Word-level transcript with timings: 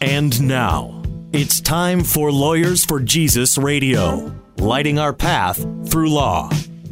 And 0.00 0.40
now, 0.46 1.02
it's 1.32 1.60
time 1.60 2.04
for 2.04 2.30
Lawyers 2.30 2.84
for 2.84 3.00
Jesus 3.00 3.58
Radio, 3.58 4.32
lighting 4.56 4.98
our 5.00 5.12
path 5.12 5.58
through 5.90 6.10
law. 6.10 6.50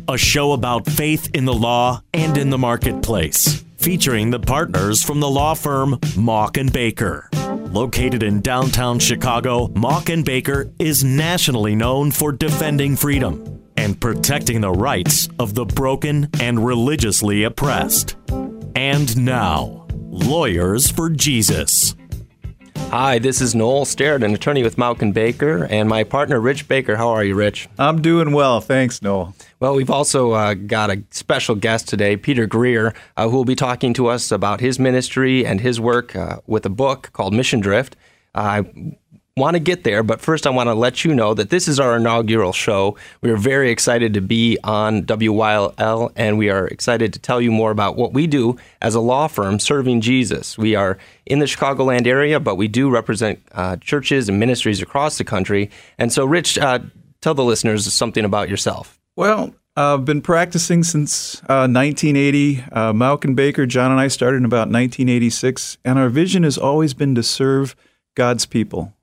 A 0.08 0.18
show 0.18 0.52
about 0.52 0.86
faith 0.86 1.30
in 1.32 1.44
the 1.44 1.54
law 1.54 2.02
and 2.12 2.36
in 2.36 2.50
the 2.50 2.58
marketplace, 2.58 3.64
featuring 3.76 4.30
the 4.30 4.40
partners 4.40 5.04
from 5.04 5.20
the 5.20 5.30
law 5.30 5.54
firm 5.54 5.92
Mauck 6.16 6.56
and 6.60 6.72
Baker. 6.72 7.28
Located 7.70 8.24
in 8.24 8.40
downtown 8.40 8.98
Chicago, 8.98 9.68
Mauck 9.68 10.12
and 10.12 10.24
Baker 10.24 10.68
is 10.80 11.04
nationally 11.04 11.76
known 11.76 12.10
for 12.10 12.32
defending 12.32 12.96
freedom 12.96 13.62
and 13.76 14.00
protecting 14.00 14.60
the 14.60 14.72
rights 14.72 15.28
of 15.38 15.54
the 15.54 15.64
broken 15.64 16.28
and 16.40 16.64
religiously 16.66 17.44
oppressed. 17.44 18.16
And 18.74 19.16
now, 19.16 19.86
Lawyers 20.18 20.90
for 20.90 21.10
Jesus. 21.10 21.94
Hi, 22.90 23.18
this 23.18 23.40
is 23.40 23.54
Noel 23.54 23.84
Sterett, 23.84 24.22
an 24.22 24.32
attorney 24.32 24.62
with 24.62 24.76
Mauck 24.76 25.02
and 25.02 25.12
Baker, 25.12 25.64
and 25.64 25.88
my 25.88 26.04
partner 26.04 26.40
Rich 26.40 26.68
Baker. 26.68 26.96
How 26.96 27.08
are 27.08 27.24
you, 27.24 27.34
Rich? 27.34 27.68
I'm 27.78 28.00
doing 28.00 28.32
well, 28.32 28.60
thanks, 28.60 29.02
Noel. 29.02 29.34
Well, 29.58 29.74
we've 29.74 29.90
also 29.90 30.32
uh, 30.32 30.54
got 30.54 30.90
a 30.90 31.02
special 31.10 31.56
guest 31.56 31.88
today, 31.88 32.16
Peter 32.16 32.46
Greer, 32.46 32.94
uh, 33.16 33.28
who 33.28 33.36
will 33.36 33.44
be 33.44 33.56
talking 33.56 33.92
to 33.94 34.06
us 34.06 34.30
about 34.30 34.60
his 34.60 34.78
ministry 34.78 35.44
and 35.44 35.60
his 35.60 35.80
work 35.80 36.14
uh, 36.14 36.38
with 36.46 36.64
a 36.64 36.70
book 36.70 37.10
called 37.12 37.34
Mission 37.34 37.60
Drift. 37.60 37.96
Want 39.38 39.52
to 39.52 39.60
get 39.60 39.84
there, 39.84 40.02
but 40.02 40.22
first 40.22 40.46
I 40.46 40.50
want 40.50 40.68
to 40.68 40.74
let 40.74 41.04
you 41.04 41.14
know 41.14 41.34
that 41.34 41.50
this 41.50 41.68
is 41.68 41.78
our 41.78 41.96
inaugural 41.96 42.54
show. 42.54 42.96
We 43.20 43.30
are 43.30 43.36
very 43.36 43.70
excited 43.70 44.14
to 44.14 44.22
be 44.22 44.56
on 44.64 45.02
WYL, 45.02 46.10
and 46.16 46.38
we 46.38 46.48
are 46.48 46.66
excited 46.68 47.12
to 47.12 47.18
tell 47.18 47.42
you 47.42 47.52
more 47.52 47.70
about 47.70 47.96
what 47.96 48.14
we 48.14 48.26
do 48.26 48.56
as 48.80 48.94
a 48.94 49.00
law 49.00 49.26
firm 49.26 49.58
serving 49.58 50.00
Jesus. 50.00 50.56
We 50.56 50.74
are 50.74 50.96
in 51.26 51.40
the 51.40 51.44
Chicagoland 51.44 52.06
area, 52.06 52.40
but 52.40 52.54
we 52.54 52.66
do 52.66 52.88
represent 52.88 53.42
uh, 53.52 53.76
churches 53.76 54.30
and 54.30 54.40
ministries 54.40 54.80
across 54.80 55.18
the 55.18 55.24
country. 55.24 55.70
And 55.98 56.10
so, 56.10 56.24
Rich, 56.24 56.56
uh, 56.56 56.78
tell 57.20 57.34
the 57.34 57.44
listeners 57.44 57.92
something 57.92 58.24
about 58.24 58.48
yourself. 58.48 58.98
Well, 59.16 59.54
I've 59.76 60.06
been 60.06 60.22
practicing 60.22 60.82
since 60.82 61.42
uh, 61.42 61.68
1980. 61.68 62.64
Uh, 62.72 62.94
Mauck 62.94 63.26
and 63.26 63.36
Baker, 63.36 63.66
John, 63.66 63.90
and 63.90 64.00
I 64.00 64.08
started 64.08 64.38
in 64.38 64.46
about 64.46 64.70
1986, 64.70 65.76
and 65.84 65.98
our 65.98 66.08
vision 66.08 66.42
has 66.42 66.56
always 66.56 66.94
been 66.94 67.14
to 67.16 67.22
serve 67.22 67.76
God's 68.14 68.46
people. 68.46 68.94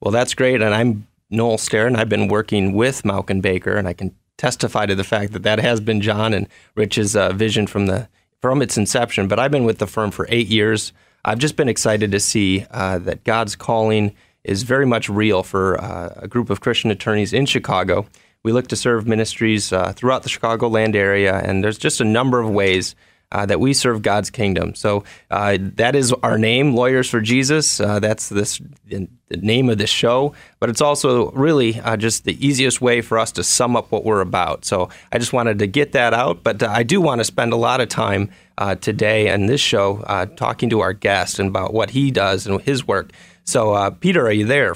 Well, 0.00 0.12
that's 0.12 0.34
great. 0.34 0.62
And 0.62 0.74
I'm 0.74 1.06
Noel 1.30 1.58
Sterett, 1.58 1.92
and 1.92 1.96
I've 1.96 2.08
been 2.08 2.28
working 2.28 2.72
with 2.72 3.04
and 3.04 3.42
Baker, 3.42 3.74
and 3.74 3.88
I 3.88 3.92
can 3.92 4.14
testify 4.36 4.86
to 4.86 4.94
the 4.94 5.04
fact 5.04 5.32
that 5.32 5.42
that 5.42 5.58
has 5.58 5.80
been 5.80 6.00
John 6.00 6.32
and 6.34 6.48
Rich's 6.74 7.16
uh, 7.16 7.32
vision 7.32 7.66
from 7.66 7.86
the 7.86 8.08
from 8.40 8.62
its 8.62 8.76
inception. 8.76 9.28
But 9.28 9.38
I've 9.38 9.50
been 9.50 9.64
with 9.64 9.78
the 9.78 9.86
firm 9.86 10.10
for 10.10 10.26
eight 10.28 10.48
years. 10.48 10.92
I've 11.24 11.38
just 11.38 11.56
been 11.56 11.68
excited 11.68 12.12
to 12.12 12.20
see 12.20 12.64
uh, 12.70 12.98
that 13.00 13.24
God's 13.24 13.56
calling 13.56 14.14
is 14.44 14.62
very 14.62 14.86
much 14.86 15.08
real 15.08 15.42
for 15.42 15.80
uh, 15.80 16.12
a 16.16 16.28
group 16.28 16.50
of 16.50 16.60
Christian 16.60 16.90
attorneys 16.90 17.32
in 17.32 17.46
Chicago. 17.46 18.06
We 18.44 18.52
look 18.52 18.68
to 18.68 18.76
serve 18.76 19.08
ministries 19.08 19.72
uh, 19.72 19.92
throughout 19.92 20.22
the 20.22 20.28
Chicagoland 20.28 20.94
area, 20.94 21.34
and 21.34 21.64
there's 21.64 21.78
just 21.78 22.00
a 22.00 22.04
number 22.04 22.38
of 22.38 22.48
ways 22.48 22.94
uh, 23.32 23.46
that 23.46 23.60
we 23.60 23.72
serve 23.72 24.02
God's 24.02 24.30
kingdom. 24.30 24.74
So 24.74 25.04
uh, 25.30 25.58
that 25.60 25.96
is 25.96 26.12
our 26.22 26.38
name, 26.38 26.74
Lawyers 26.74 27.08
for 27.08 27.20
Jesus. 27.20 27.80
Uh, 27.80 27.98
that's 27.98 28.28
this 28.28 28.60
the 28.88 29.36
name 29.38 29.68
of 29.68 29.78
this 29.78 29.90
show, 29.90 30.34
but 30.60 30.70
it's 30.70 30.80
also 30.80 31.32
really 31.32 31.80
uh, 31.80 31.96
just 31.96 32.24
the 32.24 32.46
easiest 32.46 32.80
way 32.80 33.00
for 33.00 33.18
us 33.18 33.32
to 33.32 33.42
sum 33.42 33.74
up 33.74 33.90
what 33.90 34.04
we're 34.04 34.20
about. 34.20 34.64
So 34.64 34.88
I 35.10 35.18
just 35.18 35.32
wanted 35.32 35.58
to 35.58 35.66
get 35.66 35.92
that 35.92 36.14
out, 36.14 36.44
but 36.44 36.62
uh, 36.62 36.68
I 36.70 36.84
do 36.84 37.00
want 37.00 37.20
to 37.20 37.24
spend 37.24 37.52
a 37.52 37.56
lot 37.56 37.80
of 37.80 37.88
time 37.88 38.30
uh, 38.58 38.76
today 38.76 39.28
and 39.28 39.48
this 39.48 39.60
show 39.60 39.98
talking 40.36 40.70
to 40.70 40.80
our 40.80 40.92
guest 40.92 41.38
and 41.40 41.48
about 41.48 41.74
what 41.74 41.90
he 41.90 42.10
does 42.10 42.46
and 42.46 42.60
his 42.62 42.86
work. 42.86 43.10
So 43.44 43.90
Peter, 44.00 44.26
are 44.26 44.32
you 44.32 44.46
there? 44.46 44.74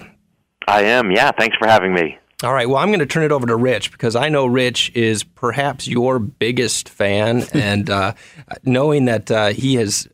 I 0.67 0.83
am. 0.83 1.11
Yeah. 1.11 1.31
Thanks 1.39 1.57
for 1.57 1.67
having 1.67 1.95
me. 1.95 2.20
All 2.43 2.55
right. 2.55 2.67
Well, 2.67 2.79
I'm 2.79 2.89
going 2.89 3.01
to 3.01 3.07
turn 3.07 3.25
it 3.25 3.33
over 3.33 3.47
to 3.47 3.57
Rich 3.57 3.93
because 3.93 4.17
I 4.17 4.31
know 4.31 4.47
Rich 4.47 4.93
is 4.95 5.25
perhaps 5.25 5.87
your 5.87 6.19
biggest 6.19 6.89
fan, 6.89 7.45
and 7.53 7.91
uh, 7.91 8.15
knowing 8.65 9.05
that 9.05 9.31
uh, 9.31 9.49
he 9.49 9.75
has 9.75 10.09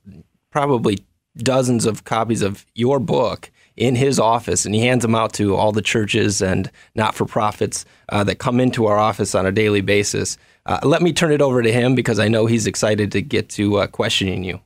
probably 0.51 1.05
dozens 1.37 1.87
of 1.87 2.05
copies 2.05 2.43
of 2.43 2.67
your 2.75 2.99
book 2.99 3.51
in 3.77 3.95
his 3.95 4.19
office, 4.19 4.65
and 4.65 4.75
he 4.75 4.81
hands 4.81 5.03
them 5.03 5.15
out 5.15 5.35
to 5.35 5.55
all 5.55 5.71
the 5.71 5.83
churches 5.83 6.41
and 6.41 6.71
not-for-profits 6.95 7.85
uh, 8.09 8.25
that 8.25 8.39
come 8.39 8.59
into 8.59 8.87
our 8.87 8.99
office 8.99 9.35
on 9.35 9.45
a 9.45 9.53
daily 9.53 9.83
basis. 9.83 10.39
Uh, 10.65 10.81
let 10.83 11.03
me 11.03 11.13
turn 11.13 11.31
it 11.31 11.43
over 11.43 11.63
to 11.63 11.71
him 11.71 11.95
because 11.95 12.19
I 12.19 12.27
know 12.27 12.47
he's 12.47 12.67
excited 12.67 13.13
to 13.13 13.21
get 13.21 13.51
to 13.51 13.77
uh, 13.77 13.87
questioning 13.87 14.43
you. 14.45 14.61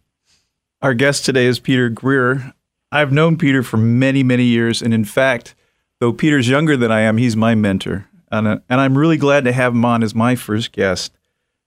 Our 0.80 0.94
guest 0.94 1.26
today 1.26 1.46
is 1.46 1.58
Peter 1.58 1.90
Greer. 1.90 2.54
I've 2.92 3.12
known 3.12 3.36
Peter 3.36 3.62
for 3.62 3.76
many, 3.76 4.22
many 4.22 4.44
years, 4.44 4.80
and 4.80 4.94
in 4.94 5.04
fact 5.04 5.54
Though 6.00 6.14
Peter's 6.14 6.48
younger 6.48 6.78
than 6.78 6.90
I 6.90 7.00
am, 7.00 7.18
he's 7.18 7.36
my 7.36 7.54
mentor. 7.54 8.06
And, 8.32 8.48
uh, 8.48 8.58
and 8.68 8.80
I'm 8.80 8.96
really 8.96 9.18
glad 9.18 9.44
to 9.44 9.52
have 9.52 9.74
him 9.74 9.84
on 9.84 10.02
as 10.02 10.14
my 10.14 10.34
first 10.34 10.72
guest. 10.72 11.12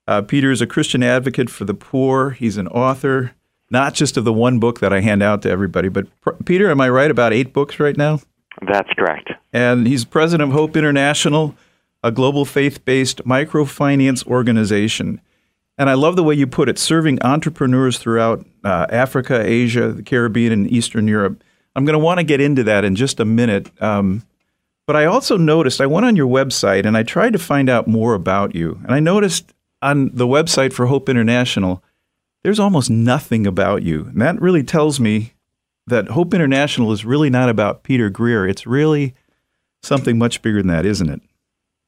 Uh, 0.08 0.22
Peter 0.22 0.52
is 0.52 0.62
a 0.62 0.68
Christian 0.68 1.04
advocate 1.04 1.50
for 1.50 1.66
the 1.66 1.74
poor. 1.74 2.32
He's 2.32 2.58
an 2.58 2.68
author, 2.68 3.34
not 3.70 3.94
just 3.94 4.18
of 4.18 4.26
the 4.26 4.34
one 4.34 4.60
book 4.60 4.80
that 4.80 4.92
I 4.92 5.02
hand 5.02 5.22
out 5.22 5.44
to 5.44 5.50
everybody, 5.50 5.88
but 5.88 6.08
Peter, 6.46 6.70
am 6.70 6.82
I 6.82 6.90
right 6.90 7.12
about 7.12 7.32
eight 7.32 7.54
books 7.54 7.80
right 7.80 7.96
now? 7.96 8.20
That's 8.68 8.90
correct. 8.94 9.32
And 9.54 9.88
he's 9.88 10.04
president 10.04 10.50
of 10.50 10.56
Hope 10.56 10.76
International, 10.76 11.56
a 12.04 12.12
global 12.12 12.44
faith 12.44 12.84
based 12.86 13.24
microfinance 13.26 14.26
organization. 14.26 15.22
And 15.78 15.90
I 15.90 15.94
love 15.94 16.16
the 16.16 16.24
way 16.24 16.36
you 16.36 16.48
put 16.48 16.70
it 16.70 16.80
serving 16.80 17.22
entrepreneurs 17.24 17.98
throughout 17.98 18.46
uh, 18.64 18.88
Africa, 18.90 19.42
Asia, 19.44 19.92
the 19.92 20.04
Caribbean, 20.04 20.52
and 20.52 20.72
Eastern 20.72 21.08
Europe. 21.08 21.44
I'm 21.76 21.86
going 21.86 21.98
to 21.98 22.04
want 22.04 22.20
to 22.20 22.24
get 22.24 22.42
into 22.42 22.64
that 22.66 22.86
in 22.86 22.96
just 22.96 23.20
a 23.20 23.26
minute. 23.26 23.70
Um, 23.82 24.24
but 24.86 24.96
I 24.96 25.06
also 25.06 25.38
noticed 25.38 25.82
I 25.82 25.86
went 25.86 26.06
on 26.06 26.16
your 26.16 26.28
website 26.28 26.86
and 26.86 26.98
I 26.98 27.04
tried 27.04 27.34
to 27.34 27.40
find 27.40 27.70
out 27.70 27.88
more 27.88 28.14
about 28.14 28.54
you. 28.54 28.80
And 28.84 28.94
I 28.94 29.00
noticed 29.00 29.54
on 29.82 30.12
the 30.14 30.28
website 30.28 30.74
for 30.74 30.88
Hope 30.88 31.10
International, 31.10 31.84
there's 32.44 32.60
almost 32.60 32.90
nothing 32.90 33.48
about 33.48 33.84
you. 33.84 34.06
And 34.06 34.22
that 34.22 34.42
really 34.42 34.64
tells 34.64 35.00
me 35.00 35.34
that 35.88 36.10
Hope 36.10 36.34
International 36.34 36.92
is 36.92 37.06
really 37.06 37.30
not 37.30 37.50
about 37.50 37.84
Peter 37.84 38.10
Greer. 38.10 38.48
It's 38.48 38.68
really 38.68 39.14
something 39.82 40.18
much 40.18 40.42
bigger 40.42 40.60
than 40.60 40.68
that, 40.68 40.86
isn't 40.86 41.10
it? 41.10 41.22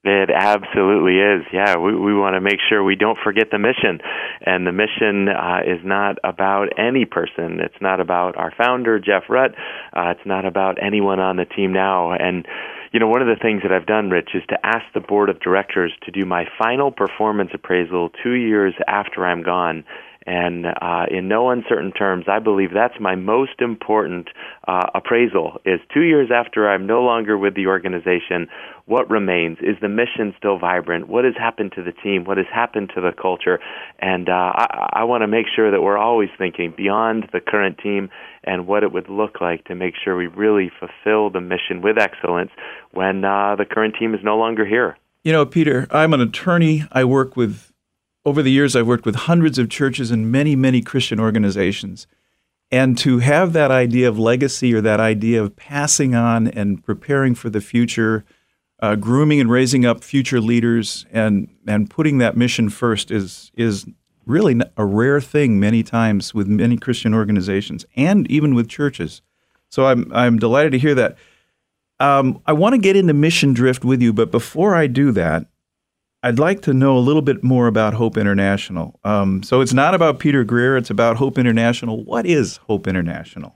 It 0.08 0.30
absolutely 0.30 1.18
is. 1.18 1.48
Yeah, 1.52 1.78
we, 1.78 1.96
we 1.96 2.14
want 2.14 2.36
to 2.36 2.42
make 2.42 2.60
sure 2.70 2.84
we 2.84 2.96
don't 2.96 3.18
forget 3.24 3.48
the 3.52 3.58
mission. 3.58 4.00
And 4.46 4.68
the 4.68 4.72
mission 4.72 5.28
uh, 5.30 5.62
is 5.66 5.84
not 5.84 6.18
about 6.24 6.68
any 6.78 7.06
person. 7.06 7.60
It's 7.60 7.82
not 7.82 8.00
about 8.00 8.38
our 8.38 8.54
founder, 8.56 9.00
Jeff 9.00 9.24
Rutt. 9.30 9.56
Uh, 9.94 10.12
it's 10.12 10.26
not 10.26 10.46
about 10.46 10.78
anyone 10.80 11.20
on 11.20 11.38
the 11.38 11.46
team 11.46 11.74
now. 11.74 12.12
And, 12.12 12.46
you 12.92 13.00
know, 13.00 13.08
one 13.08 13.24
of 13.24 13.28
the 13.28 13.42
things 13.42 13.64
that 13.64 13.72
I've 13.72 13.88
done, 13.88 14.12
Rich, 14.12 14.30
is 14.36 14.44
to 14.50 14.64
ask 14.64 14.86
the 14.94 15.00
board 15.02 15.32
of 15.32 15.40
directors 15.40 15.92
to 16.04 16.12
do 16.12 16.24
my 16.24 16.46
final 16.62 16.92
performance 16.92 17.50
appraisal 17.56 18.12
two 18.22 18.34
years 18.34 18.76
after 18.88 19.26
I'm 19.26 19.42
gone 19.42 19.86
and 20.26 20.66
uh, 20.66 21.06
in 21.12 21.28
no 21.28 21.50
uncertain 21.50 21.92
terms, 21.92 22.26
I 22.28 22.40
believe 22.40 22.70
that's 22.74 23.00
my 23.00 23.16
most 23.16 23.60
important 23.60 24.30
uh, 24.68 24.88
appraisal. 24.96 25.62
Is 25.66 25.80
two 25.94 26.02
years 26.02 26.30
after 26.34 26.68
I'm 26.68 26.88
no 26.88 27.04
longer 27.04 27.38
with 27.38 27.56
the 27.56 27.68
organization, 27.68 28.48
what 28.86 29.10
remains? 29.10 29.60
Is 29.62 29.78
the 29.82 29.90
mission 29.90 30.34
still 30.38 30.58
vibrant? 30.58 31.08
What 31.08 31.26
has 31.26 31.36
happened 31.38 31.74
to 31.76 31.84
the 31.84 31.92
team? 31.92 32.26
What 32.26 32.38
has 32.38 32.48
happened 32.52 32.92
to 32.96 33.02
the 33.02 33.12
culture? 33.12 33.60
And 34.00 34.28
uh, 34.28 34.52
I, 34.56 34.90
I 34.94 35.04
want 35.04 35.22
to 35.22 35.28
make 35.28 35.46
sure 35.56 35.70
that 35.70 35.82
we're 35.82 35.98
always 35.98 36.30
thinking 36.38 36.74
beyond 36.76 37.30
the 37.32 37.40
current 37.40 37.78
team 37.78 38.10
and 38.44 38.66
what 38.66 38.84
it 38.84 38.92
would 38.92 39.10
look 39.10 39.42
like 39.42 39.66
to 39.66 39.76
make 39.76 39.94
sure 40.04 40.18
we 40.18 40.28
really 40.28 40.72
fulfill 40.80 41.30
the 41.30 41.42
mission 41.42 41.82
with 41.82 41.98
excellence 42.00 42.52
when 42.92 43.24
uh, 43.24 43.56
the 43.56 43.66
current 43.66 43.96
team 44.00 44.16
is 44.16 44.22
no 44.24 44.38
longer 44.38 44.66
here. 44.66 44.98
You 45.24 45.32
know, 45.32 45.46
Peter, 45.46 45.88
I'm 45.90 46.14
an 46.14 46.22
attorney. 46.22 46.86
I 46.92 47.04
work 47.04 47.36
with 47.36 47.72
over 48.26 48.42
the 48.42 48.52
years, 48.52 48.76
I've 48.76 48.88
worked 48.88 49.06
with 49.06 49.16
hundreds 49.16 49.60
of 49.60 49.70
churches 49.70 50.10
and 50.12 50.32
many, 50.32 50.56
many 50.56 50.82
Christian 50.82 51.20
organizations. 51.20 52.08
And 52.72 52.98
to 52.98 53.20
have 53.20 53.54
that 53.54 53.70
idea 53.70 54.10
of 54.10 54.18
legacy 54.18 54.74
or 54.74 54.82
that 54.82 55.00
idea 55.00 55.42
of 55.42 55.56
passing 55.56 56.16
on 56.16 56.48
and 56.48 56.84
preparing 56.84 57.36
for 57.36 57.50
the 57.50 57.62
future, 57.62 58.26
uh, 58.80 58.96
grooming 58.96 59.40
and 59.40 59.52
raising 59.52 59.86
up 59.86 60.04
future 60.04 60.42
leaders, 60.42 61.06
and 61.12 61.48
and 61.68 61.90
putting 61.90 62.18
that 62.18 62.36
mission 62.36 62.70
first 62.70 63.12
is 63.12 63.52
is 63.54 63.86
really 64.26 64.60
a 64.76 64.86
rare 64.86 65.22
thing 65.22 65.60
many 65.60 65.84
times 65.84 66.34
with 66.34 66.48
many 66.48 66.76
Christian 66.76 67.14
organizations 67.14 67.86
and 67.96 68.30
even 68.32 68.56
with 68.56 68.68
churches. 68.68 69.22
So 69.70 69.86
I'm 69.86 70.12
I'm 70.12 70.40
delighted 70.40 70.72
to 70.72 70.80
hear 70.80 70.96
that. 70.96 71.18
Um, 72.00 72.42
I 72.46 72.54
want 72.54 72.74
to 72.74 72.82
get 72.82 72.96
into 72.96 73.14
mission 73.14 73.54
drift 73.54 73.86
with 73.86 74.02
you, 74.02 74.12
but 74.12 74.32
before 74.32 74.76
I 74.76 74.88
do 74.88 75.12
that, 75.12 75.46
I'd 76.26 76.40
like 76.40 76.64
to 76.64 76.74
know 76.74 76.98
a 76.98 77.04
little 77.06 77.22
bit 77.22 77.44
more 77.44 77.68
about 77.68 77.94
Hope 77.94 78.18
International. 78.18 79.00
Um, 79.04 79.44
so 79.44 79.62
it's 79.62 79.74
not 79.74 79.94
about 79.94 80.18
Peter 80.18 80.44
Greer, 80.44 80.76
it's 80.76 80.90
about 80.90 81.18
Hope 81.18 81.38
International. 81.38 82.04
What 82.04 82.26
is 82.26 82.58
Hope 82.66 82.88
International? 82.88 83.54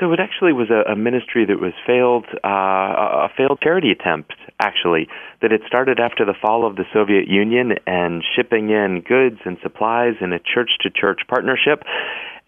So 0.00 0.10
it 0.14 0.18
actually 0.18 0.54
was 0.54 0.70
a, 0.70 0.90
a 0.90 0.96
ministry 0.96 1.44
that 1.44 1.60
was 1.60 1.74
failed, 1.86 2.24
uh, 2.42 3.28
a 3.28 3.28
failed 3.36 3.58
charity 3.62 3.90
attempt, 3.90 4.32
actually, 4.58 5.08
that 5.42 5.52
it 5.52 5.60
started 5.66 6.00
after 6.00 6.24
the 6.24 6.32
fall 6.40 6.66
of 6.66 6.76
the 6.76 6.84
Soviet 6.90 7.28
Union 7.28 7.72
and 7.86 8.24
shipping 8.34 8.70
in 8.70 9.02
goods 9.06 9.40
and 9.44 9.58
supplies 9.62 10.14
in 10.22 10.32
a 10.32 10.38
church 10.38 10.70
to 10.80 10.88
church 10.88 11.20
partnership. 11.28 11.82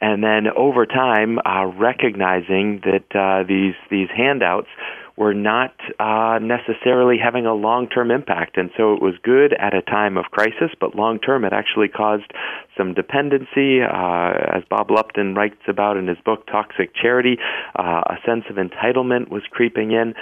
and 0.01 0.25
then 0.25 0.47
over 0.57 0.87
time, 0.87 1.39
uh, 1.45 1.67
recognizing 1.67 2.81
that 2.85 3.05
uh, 3.15 3.47
these 3.47 3.75
these 3.91 4.09
handouts 4.17 4.69
were 5.21 5.35
not 5.35 5.75
uh, 5.99 6.39
necessarily 6.41 7.19
having 7.23 7.45
a 7.45 7.53
long 7.53 7.87
term 7.87 8.11
impact. 8.11 8.57
And 8.57 8.71
so 8.75 8.95
it 8.95 9.03
was 9.03 9.13
good 9.23 9.53
at 9.53 9.75
a 9.75 9.83
time 9.83 10.17
of 10.17 10.25
crisis, 10.33 10.71
but 10.81 10.95
long 10.95 11.19
term 11.19 11.45
it 11.45 11.53
actually 11.53 11.89
caused 11.89 12.33
some 12.75 12.95
dependency, 12.95 13.83
uh, 13.83 14.33
as 14.57 14.63
Bob 14.71 14.91
Lupton 14.91 15.35
writes 15.35 15.61
about 15.69 15.99
in 15.99 16.09
his 16.09 16.17
book 16.25 16.47
Toxic 16.47 16.95
Charity. 16.95 17.37
Uh, 17.79 18.01
a 18.09 18.17
sense 18.25 18.45
of 18.49 18.57
entitlement 18.57 19.29
was 19.31 19.43
creeping 19.51 19.91
in. 19.91 20.15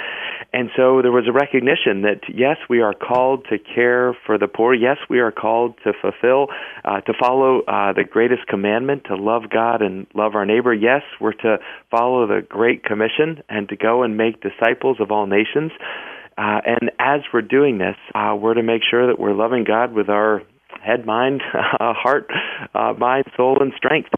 And 0.52 0.68
so 0.76 1.00
there 1.00 1.12
was 1.12 1.28
a 1.28 1.32
recognition 1.32 2.02
that, 2.02 2.22
yes, 2.34 2.56
we 2.68 2.80
are 2.80 2.94
called 2.94 3.46
to 3.50 3.58
care 3.58 4.16
for 4.26 4.36
the 4.36 4.48
poor. 4.48 4.74
Yes, 4.74 4.96
we 5.08 5.20
are 5.20 5.30
called 5.30 5.76
to 5.84 5.92
fulfill, 5.92 6.48
uh, 6.84 7.02
to 7.02 7.12
follow 7.20 7.60
uh, 7.60 7.92
the 7.92 8.02
greatest 8.02 8.48
commandment, 8.48 9.04
to 9.04 9.14
love 9.14 9.42
God 9.48 9.80
and 9.80 10.08
love 10.14 10.34
our 10.34 10.44
neighbor. 10.44 10.74
Yes, 10.74 11.02
we're 11.20 11.34
to 11.34 11.58
follow 11.88 12.26
the 12.26 12.42
Great 12.48 12.82
Commission 12.82 13.44
and 13.48 13.68
to 13.68 13.76
go 13.76 14.02
and 14.02 14.16
make 14.16 14.42
disciples 14.42 14.87
of 15.00 15.10
all 15.10 15.26
nations. 15.26 15.72
Uh, 16.36 16.60
and 16.64 16.90
as 16.98 17.20
we're 17.32 17.42
doing 17.42 17.78
this, 17.78 17.96
uh, 18.14 18.34
we're 18.38 18.54
to 18.54 18.62
make 18.62 18.82
sure 18.88 19.08
that 19.08 19.18
we're 19.18 19.34
loving 19.34 19.64
God 19.64 19.92
with 19.92 20.08
our 20.08 20.42
head, 20.82 21.04
mind, 21.04 21.42
heart, 21.52 22.30
uh, 22.74 22.94
mind, 22.96 23.24
soul, 23.36 23.58
and 23.60 23.72
strength. 23.76 24.10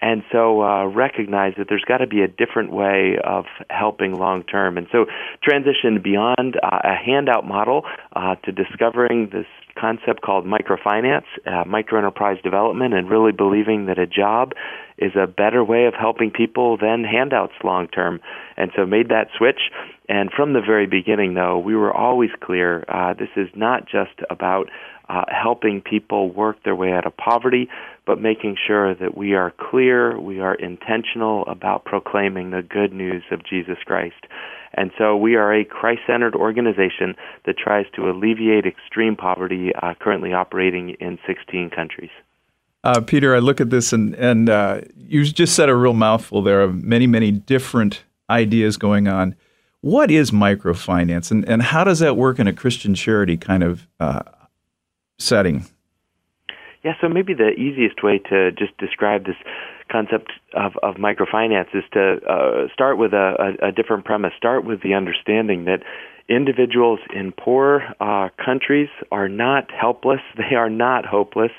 And 0.00 0.22
so 0.30 0.62
uh, 0.62 0.86
recognize 0.86 1.54
that 1.58 1.66
there's 1.68 1.84
got 1.84 1.98
to 1.98 2.06
be 2.06 2.22
a 2.22 2.28
different 2.28 2.72
way 2.72 3.16
of 3.22 3.46
helping 3.70 4.14
long 4.14 4.44
term. 4.44 4.78
And 4.78 4.86
so 4.92 5.06
transition 5.42 6.00
beyond 6.02 6.56
uh, 6.62 6.78
a 6.84 6.94
handout 6.94 7.46
model 7.46 7.82
uh, 8.14 8.36
to 8.44 8.52
discovering 8.52 9.30
this 9.32 9.46
concept 9.78 10.22
called 10.22 10.44
microfinance, 10.44 11.24
uh, 11.46 11.64
microenterprise 11.64 12.42
development, 12.42 12.94
and 12.94 13.08
really 13.08 13.32
believing 13.32 13.86
that 13.86 13.98
a 13.98 14.06
job 14.06 14.52
is 14.98 15.12
a 15.14 15.26
better 15.26 15.62
way 15.62 15.86
of 15.86 15.94
helping 15.94 16.30
people 16.30 16.76
than 16.76 17.04
handouts 17.04 17.52
long 17.62 17.88
term. 17.88 18.20
And 18.56 18.70
so 18.76 18.84
made 18.84 19.08
that 19.08 19.28
switch. 19.36 19.60
And 20.08 20.30
from 20.30 20.52
the 20.52 20.60
very 20.60 20.86
beginning, 20.86 21.34
though, 21.34 21.58
we 21.58 21.76
were 21.76 21.92
always 21.92 22.30
clear 22.40 22.84
uh, 22.88 23.14
this 23.14 23.28
is 23.36 23.48
not 23.54 23.86
just 23.86 24.20
about 24.30 24.68
uh, 25.08 25.24
helping 25.28 25.80
people 25.80 26.30
work 26.30 26.62
their 26.64 26.74
way 26.74 26.92
out 26.92 27.06
of 27.06 27.16
poverty, 27.16 27.68
but 28.08 28.18
making 28.22 28.56
sure 28.66 28.94
that 28.94 29.18
we 29.18 29.34
are 29.34 29.52
clear, 29.70 30.18
we 30.18 30.40
are 30.40 30.54
intentional 30.54 31.44
about 31.46 31.84
proclaiming 31.84 32.50
the 32.50 32.62
good 32.62 32.90
news 32.90 33.22
of 33.30 33.44
Jesus 33.44 33.76
Christ. 33.84 34.24
And 34.72 34.90
so 34.96 35.14
we 35.14 35.36
are 35.36 35.52
a 35.52 35.62
Christ 35.62 36.00
centered 36.06 36.34
organization 36.34 37.14
that 37.44 37.58
tries 37.58 37.84
to 37.96 38.08
alleviate 38.08 38.64
extreme 38.64 39.14
poverty, 39.14 39.72
uh, 39.82 39.92
currently 40.00 40.32
operating 40.32 40.96
in 41.00 41.18
16 41.26 41.68
countries. 41.68 42.08
Uh, 42.82 43.02
Peter, 43.02 43.36
I 43.36 43.40
look 43.40 43.60
at 43.60 43.68
this 43.68 43.92
and, 43.92 44.14
and 44.14 44.48
uh, 44.48 44.80
you 44.96 45.24
just 45.24 45.54
said 45.54 45.68
a 45.68 45.76
real 45.76 45.92
mouthful 45.92 46.40
there 46.40 46.62
of 46.62 46.82
many, 46.82 47.06
many 47.06 47.30
different 47.30 48.04
ideas 48.30 48.78
going 48.78 49.06
on. 49.06 49.34
What 49.82 50.10
is 50.10 50.30
microfinance 50.30 51.30
and, 51.30 51.46
and 51.46 51.60
how 51.60 51.84
does 51.84 51.98
that 51.98 52.16
work 52.16 52.38
in 52.38 52.46
a 52.46 52.54
Christian 52.54 52.94
charity 52.94 53.36
kind 53.36 53.62
of 53.62 53.86
uh, 54.00 54.22
setting? 55.18 55.66
Yeah, 56.84 56.92
so 57.00 57.08
maybe 57.08 57.34
the 57.34 57.50
easiest 57.50 58.02
way 58.02 58.20
to 58.30 58.52
just 58.52 58.76
describe 58.78 59.26
this 59.26 59.36
concept 59.90 60.32
of, 60.54 60.72
of 60.82 60.96
microfinance 60.96 61.74
is 61.74 61.84
to 61.92 62.18
uh, 62.28 62.72
start 62.72 62.98
with 62.98 63.12
a, 63.12 63.56
a, 63.62 63.68
a 63.68 63.72
different 63.72 64.04
premise. 64.04 64.32
Start 64.36 64.64
with 64.64 64.82
the 64.82 64.94
understanding 64.94 65.64
that 65.64 65.82
individuals 66.28 67.00
in 67.14 67.32
poor 67.32 67.82
uh, 68.00 68.28
countries 68.44 68.88
are 69.10 69.28
not 69.28 69.70
helpless. 69.70 70.20
They 70.36 70.54
are 70.54 70.70
not 70.70 71.04
hopeless. 71.04 71.50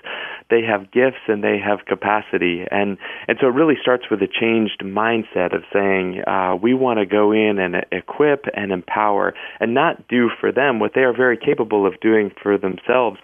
They 0.49 0.61
have 0.63 0.91
gifts 0.91 1.21
and 1.27 1.43
they 1.43 1.57
have 1.59 1.85
capacity. 1.85 2.65
And, 2.71 2.97
and 3.27 3.37
so 3.39 3.47
it 3.47 3.53
really 3.53 3.75
starts 3.79 4.05
with 4.09 4.21
a 4.21 4.27
changed 4.27 4.81
mindset 4.83 5.53
of 5.53 5.63
saying, 5.71 6.23
uh, 6.25 6.55
we 6.55 6.73
want 6.73 6.99
to 6.99 7.05
go 7.05 7.31
in 7.31 7.59
and 7.59 7.75
equip 7.91 8.45
and 8.55 8.71
empower 8.71 9.33
and 9.59 9.73
not 9.73 10.07
do 10.07 10.29
for 10.39 10.51
them 10.51 10.79
what 10.79 10.93
they 10.95 11.01
are 11.01 11.15
very 11.15 11.37
capable 11.37 11.85
of 11.85 11.99
doing 11.99 12.31
for 12.41 12.57
themselves. 12.57 13.19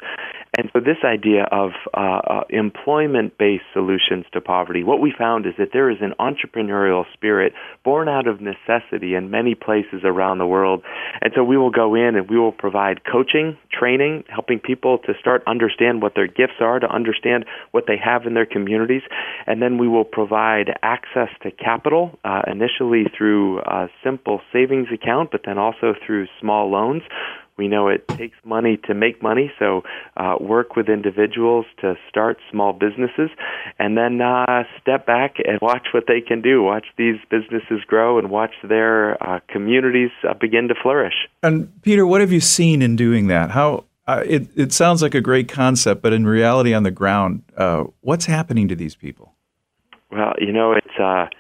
And 0.58 0.70
so, 0.72 0.80
this 0.80 1.04
idea 1.04 1.44
of 1.52 1.72
uh, 1.94 2.00
uh, 2.00 2.44
employment 2.50 3.38
based 3.38 3.66
solutions 3.74 4.26
to 4.32 4.40
poverty, 4.40 4.84
what 4.84 5.02
we 5.02 5.14
found 5.18 5.46
is 5.46 5.54
that 5.58 5.70
there 5.74 5.90
is 5.90 5.98
an 6.02 6.14
entrepreneurial 6.20 7.04
spirit 7.14 7.54
born 7.84 8.08
out 8.08 8.28
of 8.28 8.40
necessity 8.40 9.16
in 9.16 9.30
many 9.30 9.54
places 9.54 10.02
around 10.04 10.38
the 10.38 10.46
world. 10.46 10.82
And 11.22 11.34
so, 11.36 11.44
we 11.44 11.58
will 11.58 11.72
go 11.72 11.96
in 11.96 12.16
and 12.16 12.30
we 12.30 12.40
will 12.40 12.54
provide 12.54 13.02
coaching, 13.04 13.58
training, 13.72 14.24
helping 14.30 14.60
people 14.60 15.00
to 15.00 15.14
start 15.20 15.44
understand 15.46 16.02
what 16.02 16.16
their 16.16 16.28
gifts 16.28 16.62
are, 16.62 16.80
to 16.80 16.88
understand 16.88 17.46
what 17.72 17.84
they 17.88 17.98
have 17.98 18.26
in 18.26 18.34
their 18.34 18.46
communities. 18.46 19.02
And 19.48 19.62
then 19.62 19.78
we 19.78 19.90
will 19.90 20.06
provide 20.06 20.78
access 20.82 21.30
to 21.44 21.52
capital, 21.52 22.18
uh, 22.24 22.44
initially 22.48 23.06
through 23.18 23.60
a 23.60 23.90
simple 24.04 24.40
savings 24.54 24.88
account, 24.94 25.32
but 25.32 25.42
then 25.46 25.58
also 25.58 25.96
through 26.06 26.28
small 26.40 26.72
loans 26.72 27.04
we 27.58 27.68
know 27.68 27.88
it 27.88 28.08
takes 28.10 28.38
money 28.44 28.78
to 28.86 28.94
make 28.94 29.22
money, 29.24 29.52
so 29.58 29.84
uh, 30.18 30.36
work 30.40 30.76
with 30.76 30.90
individuals 30.90 31.66
to 31.82 31.96
start 32.10 32.38
small 32.52 32.74
businesses, 32.74 33.30
and 33.80 33.98
then 33.98 34.22
uh, 34.22 34.64
step 34.82 35.06
back 35.06 35.36
and 35.46 35.60
watch 35.62 35.88
what 35.94 36.04
they 36.08 36.22
can 36.22 36.42
do. 36.42 36.62
Watch 36.62 36.86
these 36.98 37.16
businesses 37.30 37.84
grow 37.88 38.20
and 38.20 38.30
watch 38.30 38.54
their 38.68 39.22
uh, 39.24 39.40
communities 39.48 40.12
uh, 40.28 40.34
begin 40.34 40.68
to 40.68 40.76
flourish. 40.82 41.16
And 41.44 41.82
Peter, 41.82 42.06
what 42.06 42.22
have 42.22 42.32
you 42.32 42.42
seen 42.42 42.82
in 42.82 42.96
doing 42.96 43.28
that? 43.28 43.52
How 43.52 43.86
uh, 44.08 44.24
it 44.26 44.50
it 44.56 44.74
sounds 44.74 45.02
like 45.02 45.16
a 45.16 45.22
great 45.22 45.48
concept, 45.48 46.02
but 46.02 46.14
in 46.14 46.26
reality, 46.26 46.74
on 46.74 46.84
the 46.84 46.92
ground, 46.92 47.44
uh, 47.58 47.86
what's 48.02 48.26
happening 48.26 48.68
to 48.68 48.76
these 48.76 48.96
people? 48.96 49.34
Well, 50.12 50.34
you 50.40 50.52
know, 50.52 50.74
it's 50.74 51.32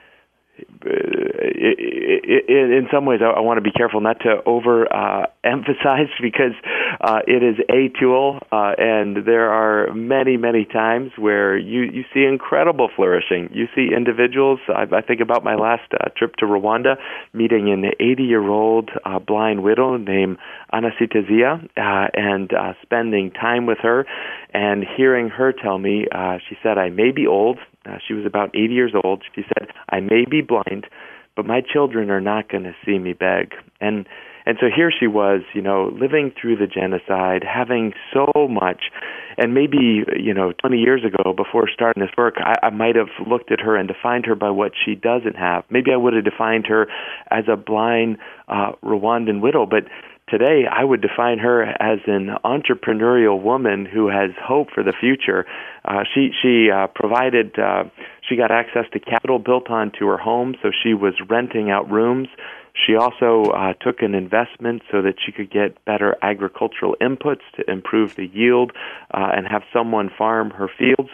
in 0.85 2.87
some 2.91 3.05
ways, 3.05 3.19
I 3.21 3.39
want 3.39 3.57
to 3.57 3.61
be 3.61 3.71
careful 3.71 4.01
not 4.01 4.19
to 4.21 4.41
over 4.45 4.91
uh, 4.91 5.27
emphasize 5.43 6.09
because 6.21 6.53
uh, 7.01 7.19
it 7.27 7.43
is 7.43 7.57
a 7.69 7.89
tool, 7.99 8.39
uh, 8.51 8.73
and 8.77 9.25
there 9.25 9.51
are 9.51 9.93
many, 9.93 10.37
many 10.37 10.65
times 10.65 11.11
where 11.17 11.57
you, 11.57 11.81
you 11.81 12.03
see 12.13 12.23
incredible 12.23 12.89
flourishing. 12.95 13.49
You 13.53 13.67
see 13.75 13.89
individuals. 13.95 14.59
I, 14.69 14.83
I 14.95 15.01
think 15.01 15.21
about 15.21 15.43
my 15.43 15.55
last 15.55 15.91
uh, 15.93 16.09
trip 16.15 16.35
to 16.37 16.45
Rwanda, 16.45 16.95
meeting 17.33 17.71
an 17.71 17.85
80 17.99 18.23
year 18.23 18.47
old 18.47 18.89
uh, 19.03 19.19
blind 19.19 19.63
widow 19.63 19.97
named 19.97 20.37
Anasitazia, 20.73 21.63
uh, 21.77 22.07
and 22.13 22.51
uh, 22.53 22.73
spending 22.81 23.31
time 23.31 23.65
with 23.65 23.79
her 23.81 24.05
and 24.53 24.85
hearing 24.95 25.29
her 25.29 25.51
tell 25.51 25.77
me, 25.77 26.05
uh, 26.11 26.37
she 26.47 26.55
said, 26.63 26.77
I 26.77 26.89
may 26.89 27.11
be 27.11 27.27
old. 27.27 27.59
Uh, 27.85 27.97
she 28.05 28.13
was 28.13 28.25
about 28.25 28.55
80 28.55 28.73
years 28.73 28.93
old. 29.03 29.23
She 29.35 29.43
said, 29.43 29.69
I 29.89 29.99
may 29.99 30.25
be 30.29 30.41
blind, 30.41 30.87
but 31.35 31.45
my 31.45 31.61
children 31.61 32.09
are 32.09 32.21
not 32.21 32.49
going 32.49 32.63
to 32.63 32.75
see 32.85 32.97
me 32.99 33.13
beg. 33.13 33.53
And 33.79 34.07
and 34.45 34.57
so 34.59 34.67
here 34.73 34.91
she 34.91 35.07
was, 35.07 35.41
you 35.53 35.61
know, 35.61 35.91
living 35.99 36.31
through 36.39 36.57
the 36.57 36.67
genocide, 36.67 37.43
having 37.43 37.93
so 38.13 38.47
much. 38.47 38.91
And 39.37 39.53
maybe, 39.53 40.05
you 40.17 40.33
know, 40.33 40.53
20 40.61 40.77
years 40.77 41.01
ago, 41.03 41.33
before 41.33 41.67
starting 41.73 42.01
this 42.01 42.11
work, 42.15 42.35
I, 42.37 42.67
I 42.67 42.69
might 42.69 42.95
have 42.95 43.09
looked 43.27 43.51
at 43.51 43.59
her 43.59 43.75
and 43.75 43.87
defined 43.87 44.27
her 44.27 44.35
by 44.35 44.51
what 44.51 44.73
she 44.85 44.93
doesn't 44.93 45.35
have. 45.35 45.63
Maybe 45.69 45.91
I 45.91 45.97
would 45.97 46.13
have 46.13 46.23
defined 46.23 46.67
her 46.67 46.87
as 47.31 47.45
a 47.51 47.57
blind 47.57 48.17
uh, 48.47 48.73
Rwandan 48.83 49.41
widow. 49.41 49.65
But 49.65 49.85
today 50.29 50.63
I 50.71 50.83
would 50.83 51.01
define 51.01 51.39
her 51.39 51.63
as 51.63 51.99
an 52.07 52.29
entrepreneurial 52.43 53.41
woman 53.41 53.85
who 53.85 54.07
has 54.07 54.31
hope 54.41 54.69
for 54.73 54.83
the 54.83 54.93
future. 54.99 55.45
Uh, 55.83 56.03
she 56.13 56.31
she 56.41 56.69
uh, 56.71 56.87
provided 56.87 57.57
uh, 57.59 57.85
she 58.27 58.35
got 58.35 58.51
access 58.51 58.85
to 58.93 58.99
capital 58.99 59.39
built 59.39 59.69
onto 59.69 60.07
her 60.07 60.17
home, 60.17 60.55
so 60.61 60.71
she 60.83 60.93
was 60.93 61.13
renting 61.29 61.69
out 61.69 61.89
rooms. 61.89 62.27
She 62.75 62.95
also 62.95 63.51
uh, 63.51 63.73
took 63.73 64.01
an 64.01 64.13
investment 64.13 64.81
so 64.91 65.01
that 65.01 65.15
she 65.25 65.31
could 65.31 65.49
get 65.49 65.83
better 65.85 66.17
agricultural 66.21 66.97
inputs 67.01 67.41
to 67.55 67.69
improve 67.71 68.15
the 68.15 68.27
yield 68.27 68.73
uh, 69.13 69.29
and 69.33 69.47
have 69.47 69.63
someone 69.71 70.09
farm 70.17 70.49
her 70.49 70.67
fields. 70.67 71.09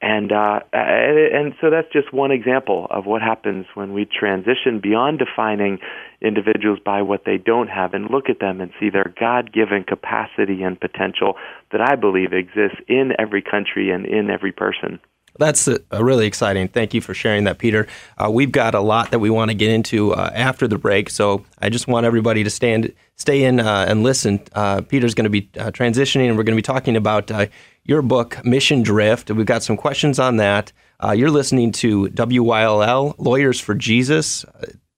And 0.00 0.32
uh, 0.32 0.60
and 0.72 1.54
so 1.60 1.70
that's 1.70 1.92
just 1.92 2.12
one 2.12 2.32
example 2.32 2.88
of 2.90 3.06
what 3.06 3.22
happens 3.22 3.66
when 3.74 3.92
we 3.92 4.04
transition 4.04 4.80
beyond 4.82 5.20
defining 5.20 5.78
individuals 6.20 6.80
by 6.84 7.02
what 7.02 7.24
they 7.24 7.36
don't 7.36 7.68
have 7.68 7.94
and 7.94 8.10
look 8.10 8.28
at 8.28 8.40
them 8.40 8.60
and 8.60 8.72
see 8.80 8.90
their 8.90 9.14
God-given 9.20 9.84
capacity 9.84 10.62
and 10.62 10.80
potential 10.80 11.34
that 11.70 11.80
I 11.80 11.94
believe 11.94 12.32
exists 12.32 12.78
in 12.88 13.12
every 13.18 13.42
country 13.42 13.90
and 13.90 14.06
in 14.06 14.28
every 14.30 14.52
person. 14.52 14.98
That's 15.38 15.66
a, 15.66 15.80
really 15.92 16.26
exciting. 16.26 16.68
Thank 16.68 16.92
you 16.92 17.00
for 17.00 17.14
sharing 17.14 17.44
that, 17.44 17.58
Peter. 17.58 17.86
Uh, 18.18 18.30
we've 18.30 18.52
got 18.52 18.74
a 18.74 18.80
lot 18.80 19.10
that 19.12 19.18
we 19.18 19.30
want 19.30 19.50
to 19.50 19.54
get 19.54 19.70
into 19.70 20.12
uh, 20.12 20.30
after 20.34 20.68
the 20.68 20.76
break, 20.76 21.08
so 21.08 21.44
I 21.58 21.70
just 21.70 21.88
want 21.88 22.04
everybody 22.04 22.44
to 22.44 22.50
stand, 22.50 22.92
stay 23.16 23.44
in 23.44 23.58
uh, 23.58 23.86
and 23.88 24.02
listen. 24.02 24.40
Uh, 24.54 24.82
Peter's 24.82 25.14
going 25.14 25.24
to 25.24 25.30
be 25.30 25.48
uh, 25.58 25.70
transitioning, 25.70 26.28
and 26.28 26.36
we're 26.36 26.42
going 26.42 26.56
to 26.56 26.58
be 26.58 26.62
talking 26.62 26.96
about 26.96 27.30
uh, 27.30 27.46
your 27.84 28.02
book, 28.02 28.44
Mission 28.44 28.82
Drift. 28.82 29.30
We've 29.30 29.46
got 29.46 29.62
some 29.62 29.76
questions 29.76 30.18
on 30.18 30.36
that. 30.36 30.70
you're 31.14 31.30
listening 31.30 31.72
to 31.72 32.08
WYLL, 32.08 33.14
Lawyers 33.18 33.58
for 33.58 33.74
Jesus, 33.74 34.44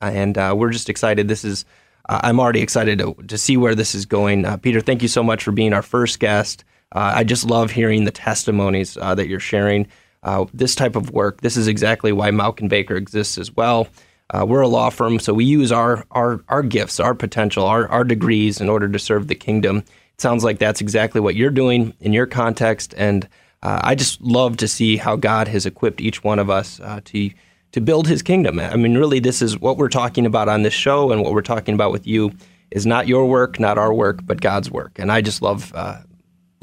and 0.00 0.36
we're 0.58 0.70
just 0.70 0.90
excited. 0.90 1.28
This 1.28 1.44
is 1.44 1.64
I'm 2.06 2.38
already 2.38 2.60
excited 2.60 2.98
to, 2.98 3.14
to, 3.28 3.38
see 3.38 3.56
where 3.56 3.74
this 3.74 3.94
is 3.94 4.04
going. 4.04 4.44
Peter, 4.58 4.82
thank 4.82 5.00
you 5.00 5.08
so 5.08 5.22
much 5.22 5.42
for 5.42 5.52
being 5.52 5.72
our 5.72 5.80
first 5.80 6.20
guest. 6.20 6.64
I 6.92 7.24
just 7.24 7.46
love 7.46 7.70
hearing 7.70 8.04
the 8.04 8.10
testimonies 8.10 8.94
that 8.94 9.28
you're 9.28 9.40
sharing. 9.40 9.86
Uh, 10.24 10.46
this 10.52 10.74
type 10.74 10.96
of 10.96 11.10
work. 11.10 11.40
This 11.42 11.56
is 11.56 11.68
exactly 11.68 12.12
why 12.12 12.30
Mauck 12.30 12.66
Baker 12.68 12.96
exists 12.96 13.38
as 13.38 13.54
well. 13.54 13.88
Uh, 14.30 14.44
we're 14.46 14.62
a 14.62 14.68
law 14.68 14.90
firm, 14.90 15.18
so 15.18 15.34
we 15.34 15.44
use 15.44 15.70
our 15.70 16.04
our, 16.10 16.42
our 16.48 16.62
gifts, 16.62 16.98
our 16.98 17.14
potential, 17.14 17.64
our, 17.66 17.86
our 17.88 18.04
degrees 18.04 18.60
in 18.60 18.68
order 18.68 18.88
to 18.88 18.98
serve 18.98 19.28
the 19.28 19.34
kingdom. 19.34 19.78
It 19.78 20.20
sounds 20.20 20.42
like 20.42 20.58
that's 20.58 20.80
exactly 20.80 21.20
what 21.20 21.34
you're 21.34 21.50
doing 21.50 21.94
in 22.00 22.12
your 22.12 22.26
context, 22.26 22.94
and 22.96 23.28
uh, 23.62 23.80
I 23.82 23.94
just 23.94 24.20
love 24.22 24.56
to 24.58 24.68
see 24.68 24.96
how 24.96 25.16
God 25.16 25.48
has 25.48 25.66
equipped 25.66 26.00
each 26.00 26.24
one 26.24 26.38
of 26.38 26.48
us 26.48 26.80
uh, 26.80 27.00
to 27.04 27.30
to 27.72 27.80
build 27.80 28.08
His 28.08 28.22
kingdom. 28.22 28.58
I 28.58 28.76
mean, 28.76 28.96
really, 28.96 29.20
this 29.20 29.42
is 29.42 29.58
what 29.58 29.76
we're 29.76 29.88
talking 29.88 30.24
about 30.24 30.48
on 30.48 30.62
this 30.62 30.74
show, 30.74 31.12
and 31.12 31.22
what 31.22 31.32
we're 31.32 31.42
talking 31.42 31.74
about 31.74 31.92
with 31.92 32.06
you 32.06 32.32
is 32.70 32.86
not 32.86 33.06
your 33.06 33.26
work, 33.26 33.60
not 33.60 33.76
our 33.76 33.92
work, 33.92 34.20
but 34.24 34.40
God's 34.40 34.70
work. 34.70 34.98
And 34.98 35.12
I 35.12 35.20
just 35.20 35.42
love 35.42 35.72
uh, 35.74 35.98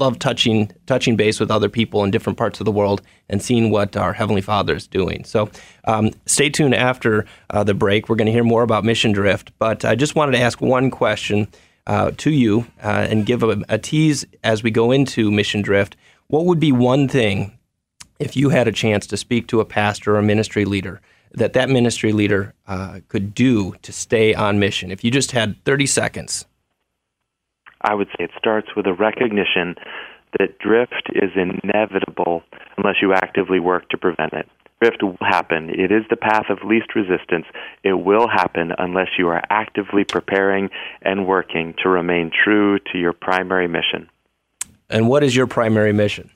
love 0.02 0.18
touching 0.18 0.68
touching 0.86 1.14
base 1.16 1.38
with 1.38 1.50
other 1.50 1.68
people 1.68 2.02
in 2.02 2.10
different 2.10 2.36
parts 2.36 2.60
of 2.60 2.64
the 2.64 2.72
world 2.72 3.00
and 3.28 3.40
seeing 3.40 3.70
what 3.70 3.96
our 3.96 4.12
heavenly 4.12 4.42
Father 4.42 4.74
is 4.74 4.88
doing. 4.88 5.24
So, 5.24 5.48
um, 5.84 6.10
stay 6.26 6.50
tuned 6.50 6.74
after 6.74 7.24
uh, 7.50 7.62
the 7.62 7.74
break. 7.74 8.08
We're 8.08 8.16
going 8.16 8.26
to 8.26 8.32
hear 8.32 8.44
more 8.44 8.64
about 8.64 8.84
Mission 8.84 9.12
Drift, 9.12 9.52
but 9.58 9.84
I 9.84 9.94
just 9.94 10.16
wanted 10.16 10.32
to 10.32 10.40
ask 10.40 10.60
one 10.60 10.90
question 10.90 11.46
uh, 11.86 12.10
to 12.16 12.30
you 12.30 12.66
uh, 12.82 13.06
and 13.10 13.24
give 13.24 13.44
a, 13.44 13.62
a 13.68 13.78
tease 13.78 14.26
as 14.42 14.62
we 14.64 14.70
go 14.72 14.90
into 14.90 15.30
Mission 15.30 15.62
Drift. 15.62 15.96
What 16.26 16.46
would 16.46 16.58
be 16.58 16.72
one 16.72 17.06
thing 17.06 17.56
if 18.18 18.36
you 18.36 18.48
had 18.48 18.66
a 18.66 18.72
chance 18.72 19.06
to 19.06 19.16
speak 19.16 19.46
to 19.48 19.60
a 19.60 19.64
pastor 19.64 20.16
or 20.16 20.18
a 20.18 20.22
ministry 20.22 20.64
leader? 20.64 21.00
That 21.34 21.52
that 21.54 21.70
ministry 21.70 22.12
leader 22.12 22.54
uh, 22.66 23.00
could 23.08 23.34
do 23.34 23.74
to 23.82 23.92
stay 23.92 24.34
on 24.34 24.58
mission. 24.58 24.90
If 24.90 25.02
you 25.04 25.10
just 25.10 25.30
had 25.30 25.64
30 25.64 25.86
seconds, 25.86 26.44
I 27.82 27.94
would 27.94 28.08
say 28.08 28.24
it 28.24 28.30
starts 28.38 28.68
with 28.76 28.86
a 28.86 28.92
recognition 28.92 29.76
that 30.38 30.58
drift 30.58 31.10
is 31.14 31.30
inevitable 31.36 32.42
unless 32.78 32.96
you 33.02 33.12
actively 33.12 33.60
work 33.60 33.88
to 33.90 33.98
prevent 33.98 34.32
it. 34.32 34.48
Drift 34.80 35.02
will 35.02 35.16
happen. 35.20 35.70
It 35.70 35.92
is 35.92 36.02
the 36.10 36.16
path 36.16 36.46
of 36.48 36.58
least 36.64 36.94
resistance. 36.96 37.46
It 37.84 37.92
will 37.92 38.26
happen 38.26 38.72
unless 38.78 39.08
you 39.18 39.28
are 39.28 39.42
actively 39.50 40.04
preparing 40.04 40.70
and 41.02 41.26
working 41.26 41.74
to 41.82 41.88
remain 41.88 42.30
true 42.32 42.78
to 42.92 42.98
your 42.98 43.12
primary 43.12 43.68
mission. 43.68 44.08
And 44.90 45.08
what 45.08 45.22
is 45.22 45.36
your 45.36 45.46
primary 45.46 45.92
mission? 45.92 46.30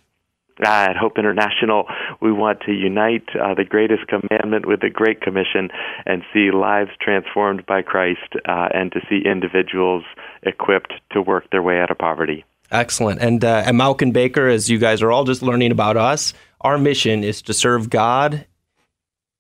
At 0.65 0.97
Hope 0.97 1.19
International, 1.19 1.87
we 2.21 2.33
want 2.33 2.61
to 2.63 2.73
unite 2.73 3.29
uh, 3.37 3.53
the 3.55 3.65
greatest 3.65 4.07
commandment 4.09 4.67
with 4.67 4.81
the 4.81 4.89
Great 4.89 5.21
Commission 5.21 5.69
and 6.07 6.23
see 6.33 6.51
lives 6.51 6.91
transformed 6.99 7.67
by 7.67 7.83
Christ 7.83 8.35
uh, 8.49 8.69
and 8.73 8.91
to 8.93 9.01
see 9.09 9.21
individuals 9.25 10.05
equipped 10.43 10.95
to 11.13 11.21
work 11.21 11.51
their 11.51 11.63
way 11.63 11.79
out 11.79 11.91
of 11.91 11.99
poverty. 11.99 12.45
Excellent. 12.71 13.21
And 13.21 13.45
uh, 13.45 13.65
at 13.67 13.75
Mauck 13.75 14.13
Baker, 14.13 14.49
as 14.49 14.71
you 14.71 14.79
guys 14.79 15.03
are 15.03 15.13
all 15.13 15.25
just 15.25 15.43
learning 15.43 15.73
about 15.73 15.99
us, 15.99 16.33
our 16.63 16.79
mission 16.79 17.23
is 17.23 17.43
to 17.43 17.55
serve 17.55 17.91
God 17.91 18.47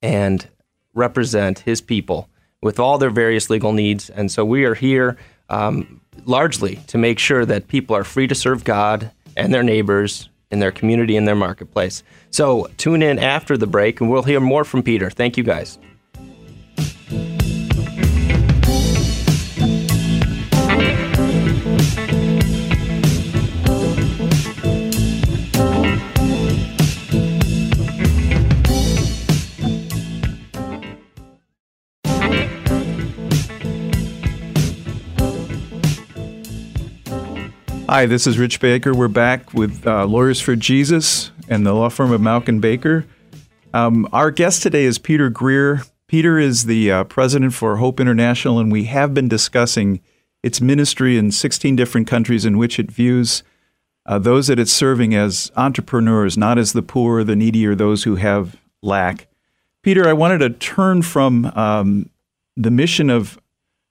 and 0.02 0.46
represent 0.92 1.60
His 1.60 1.80
people 1.80 2.28
with 2.62 2.78
all 2.78 2.98
their 2.98 3.10
various 3.10 3.48
legal 3.48 3.72
needs. 3.72 4.10
And 4.10 4.30
so 4.30 4.44
we 4.44 4.64
are 4.64 4.74
here 4.74 5.16
um, 5.48 6.00
largely 6.26 6.76
to 6.88 6.98
make 6.98 7.18
sure 7.18 7.46
that 7.46 7.68
people 7.68 7.96
are 7.96 8.04
free 8.04 8.26
to 8.26 8.34
serve 8.34 8.64
God 8.64 9.10
and 9.36 9.52
their 9.52 9.62
neighbors 9.62 10.28
in 10.50 10.58
their 10.58 10.72
community 10.72 11.16
and 11.16 11.26
their 11.26 11.34
marketplace. 11.34 12.02
So 12.30 12.68
tune 12.76 13.02
in 13.02 13.18
after 13.18 13.56
the 13.56 13.66
break 13.66 14.00
and 14.00 14.10
we'll 14.10 14.22
hear 14.22 14.40
more 14.40 14.64
from 14.64 14.82
Peter. 14.82 15.10
Thank 15.10 15.36
you 15.36 15.42
guys. 15.42 15.78
Hi, 37.88 38.06
this 38.06 38.26
is 38.26 38.36
Rich 38.36 38.58
Baker. 38.58 38.92
We're 38.92 39.06
back 39.06 39.54
with 39.54 39.86
uh, 39.86 40.06
Lawyers 40.06 40.40
for 40.40 40.56
Jesus 40.56 41.30
and 41.48 41.64
the 41.64 41.72
law 41.72 41.88
firm 41.88 42.10
of 42.10 42.20
Mauck 42.20 42.60
Baker. 42.60 43.06
Um, 43.72 44.08
our 44.12 44.32
guest 44.32 44.64
today 44.64 44.86
is 44.86 44.98
Peter 44.98 45.30
Greer. 45.30 45.82
Peter 46.08 46.36
is 46.36 46.64
the 46.64 46.90
uh, 46.90 47.04
president 47.04 47.54
for 47.54 47.76
Hope 47.76 48.00
International, 48.00 48.58
and 48.58 48.72
we 48.72 48.86
have 48.86 49.14
been 49.14 49.28
discussing 49.28 50.00
its 50.42 50.60
ministry 50.60 51.16
in 51.16 51.30
16 51.30 51.76
different 51.76 52.08
countries 52.08 52.44
in 52.44 52.58
which 52.58 52.80
it 52.80 52.90
views 52.90 53.44
uh, 54.04 54.18
those 54.18 54.48
that 54.48 54.58
it's 54.58 54.72
serving 54.72 55.14
as 55.14 55.52
entrepreneurs, 55.56 56.36
not 56.36 56.58
as 56.58 56.72
the 56.72 56.82
poor, 56.82 57.22
the 57.22 57.36
needy, 57.36 57.64
or 57.64 57.76
those 57.76 58.02
who 58.02 58.16
have 58.16 58.56
lack. 58.82 59.28
Peter, 59.84 60.08
I 60.08 60.12
wanted 60.12 60.38
to 60.38 60.50
turn 60.50 61.02
from 61.02 61.44
um, 61.54 62.10
the 62.56 62.72
mission 62.72 63.10
of 63.10 63.38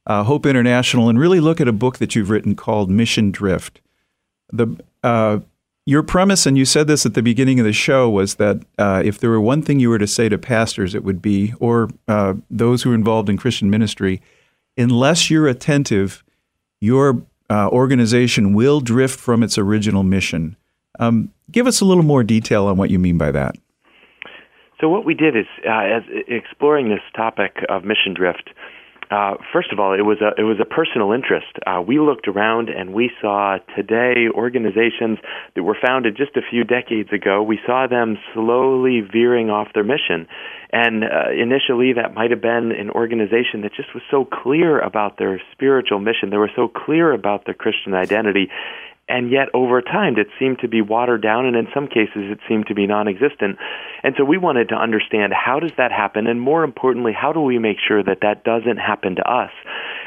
uh, 0.05 0.23
Hope 0.23 0.45
International 0.45 1.07
and 1.07 1.17
really 1.17 1.39
look 1.39 1.61
at 1.61 1.69
a 1.69 1.73
book 1.73 1.99
that 1.99 2.13
you've 2.13 2.29
written 2.29 2.57
called 2.57 2.89
Mission 2.89 3.31
Drift 3.31 3.79
the 4.51 4.67
uh, 5.03 5.39
your 5.85 6.01
premise, 6.01 6.47
and 6.47 6.57
you 6.57 6.65
said 6.65 6.87
this 6.87 7.05
at 7.05 7.13
the 7.13 7.21
beginning 7.21 7.59
of 7.59 7.65
the 7.65 7.73
show, 7.73 8.09
was 8.09 8.35
that 8.35 8.63
uh, 8.79 9.03
if 9.05 9.19
there 9.19 9.29
were 9.29 9.41
one 9.41 9.61
thing 9.61 9.79
you 9.79 9.89
were 9.89 9.99
to 9.99 10.07
say 10.07 10.27
to 10.29 10.37
pastors, 10.37 10.95
it 10.95 11.03
would 11.03 11.21
be, 11.21 11.53
or 11.59 11.89
uh, 12.07 12.33
those 12.49 12.81
who 12.81 12.91
are 12.91 12.95
involved 12.95 13.29
in 13.29 13.37
Christian 13.37 13.69
ministry, 13.69 14.19
unless 14.77 15.29
you're 15.29 15.47
attentive, 15.47 16.23
your 16.81 17.21
uh, 17.51 17.69
organization 17.69 18.53
will 18.53 18.79
drift 18.79 19.19
from 19.19 19.43
its 19.43 19.59
original 19.59 20.01
mission. 20.01 20.55
Um, 20.99 21.31
give 21.51 21.67
us 21.67 21.81
a 21.81 21.85
little 21.85 22.03
more 22.03 22.23
detail 22.23 22.65
on 22.65 22.77
what 22.77 22.89
you 22.89 22.97
mean 22.97 23.19
by 23.19 23.31
that. 23.31 23.55
So, 24.81 24.89
what 24.89 25.05
we 25.05 25.13
did 25.13 25.37
is, 25.37 25.45
uh, 25.67 25.71
as 25.71 26.03
exploring 26.27 26.89
this 26.89 26.99
topic 27.15 27.63
of 27.69 27.83
mission 27.83 28.13
drift, 28.13 28.49
uh, 29.11 29.35
first 29.53 29.71
of 29.71 29.79
all, 29.79 29.93
it 29.93 30.01
was 30.01 30.17
a 30.21 30.39
it 30.39 30.43
was 30.43 30.57
a 30.59 30.65
personal 30.65 31.11
interest. 31.11 31.47
Uh, 31.65 31.81
we 31.85 31.99
looked 31.99 32.27
around 32.27 32.69
and 32.69 32.93
we 32.93 33.11
saw 33.21 33.57
today 33.75 34.27
organizations 34.33 35.19
that 35.55 35.63
were 35.63 35.77
founded 35.79 36.17
just 36.17 36.35
a 36.35 36.41
few 36.49 36.63
decades 36.63 37.09
ago. 37.13 37.43
We 37.43 37.59
saw 37.65 37.87
them 37.87 38.17
slowly 38.33 39.01
veering 39.01 39.49
off 39.49 39.67
their 39.73 39.83
mission, 39.83 40.27
and 40.71 41.03
uh, 41.03 41.31
initially 41.31 41.93
that 41.93 42.13
might 42.13 42.31
have 42.31 42.41
been 42.41 42.71
an 42.71 42.89
organization 42.89 43.61
that 43.61 43.73
just 43.75 43.93
was 43.93 44.03
so 44.09 44.25
clear 44.25 44.79
about 44.79 45.17
their 45.17 45.41
spiritual 45.51 45.99
mission. 45.99 46.29
They 46.31 46.37
were 46.37 46.51
so 46.55 46.67
clear 46.67 47.13
about 47.13 47.45
their 47.45 47.53
Christian 47.53 47.93
identity, 47.93 48.49
and 49.07 49.31
yet 49.31 49.49
over 49.53 49.81
time 49.81 50.15
it 50.17 50.27
seemed 50.39 50.59
to 50.59 50.67
be 50.67 50.81
watered 50.81 51.21
down 51.21 51.45
and 51.45 51.55
in 51.55 51.67
some 51.73 51.87
cases 51.87 52.31
it 52.31 52.39
seemed 52.47 52.67
to 52.67 52.73
be 52.73 52.87
non-existent. 52.87 53.57
And 54.03 54.15
so 54.17 54.23
we 54.25 54.37
wanted 54.37 54.69
to 54.69 54.75
understand 54.75 55.33
how 55.33 55.59
does 55.59 55.71
that 55.77 55.91
happen? 55.91 56.27
And 56.27 56.41
more 56.41 56.63
importantly 56.63 57.13
how 57.13 57.31
do 57.31 57.39
we 57.39 57.59
make 57.59 57.77
sure 57.85 58.03
that 58.03 58.19
that 58.21 58.43
doesn't 58.43 58.77
happen 58.77 59.15
to 59.15 59.29
us? 59.29 59.51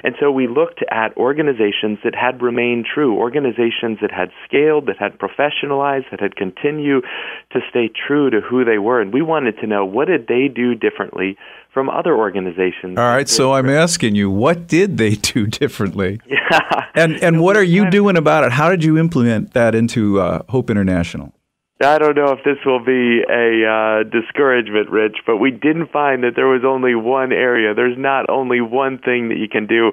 And 0.02 0.14
so 0.21 0.31
we 0.31 0.47
looked 0.47 0.83
at 0.90 1.17
organizations 1.17 1.99
that 2.05 2.14
had 2.14 2.43
remained 2.43 2.87
true 2.93 3.17
organizations 3.17 3.99
that 4.00 4.12
had 4.12 4.31
scaled 4.47 4.87
that 4.87 4.99
had 4.99 5.19
professionalized 5.19 6.11
that 6.11 6.21
had 6.21 6.37
continued 6.37 7.05
to 7.52 7.61
stay 7.71 7.88
true 7.88 8.31
to 8.31 8.40
who 8.40 8.64
they 8.64 8.78
were. 8.78 9.00
And 9.00 9.12
we 9.12 9.23
wanted 9.23 9.59
to 9.59 9.67
know 9.67 9.85
what 9.85 10.09
did 10.09 10.26
they 10.26 10.49
do 10.49 10.75
differently 10.75 11.37
from 11.79 11.89
other 11.91 12.17
organizations. 12.17 12.99
All 12.99 13.05
right, 13.05 13.29
so 13.29 13.53
I'm 13.53 13.69
asking 13.69 14.17
you, 14.17 14.29
what 14.29 14.67
did 14.67 14.99
they 14.99 15.15
do 15.35 15.47
differently? 15.47 16.21
Yeah. 16.27 16.87
And 16.97 17.23
and 17.23 17.41
what 17.45 17.57
are 17.57 17.63
you 17.63 17.89
doing 17.89 18.17
about 18.17 18.43
it? 18.43 18.51
How 18.51 18.69
did 18.69 18.83
you 18.83 18.99
implement 18.99 19.53
that 19.53 19.77
into 19.77 20.21
uh, 20.21 20.43
Hope 20.49 20.71
International? 20.71 21.33
I 21.81 21.99
don't 21.99 22.17
know 22.17 22.33
if 22.33 22.43
this 22.43 22.59
will 22.67 22.85
be 22.85 23.23
a 23.23 23.63
uh, 23.63 24.03
discouragement, 24.03 24.91
Rich, 24.91 25.19
but 25.25 25.37
we 25.37 25.53
didn't 25.53 25.93
find 25.93 26.25
that 26.25 26.33
there 26.35 26.49
was 26.49 26.63
only 26.67 26.97
one 26.97 27.31
area. 27.31 27.73
There's 27.73 27.97
not 27.97 28.29
only 28.29 28.61
one 28.61 28.99
thing 28.99 29.29
that 29.29 29.39
you 29.39 29.49
can 29.49 29.69
do, 29.69 29.93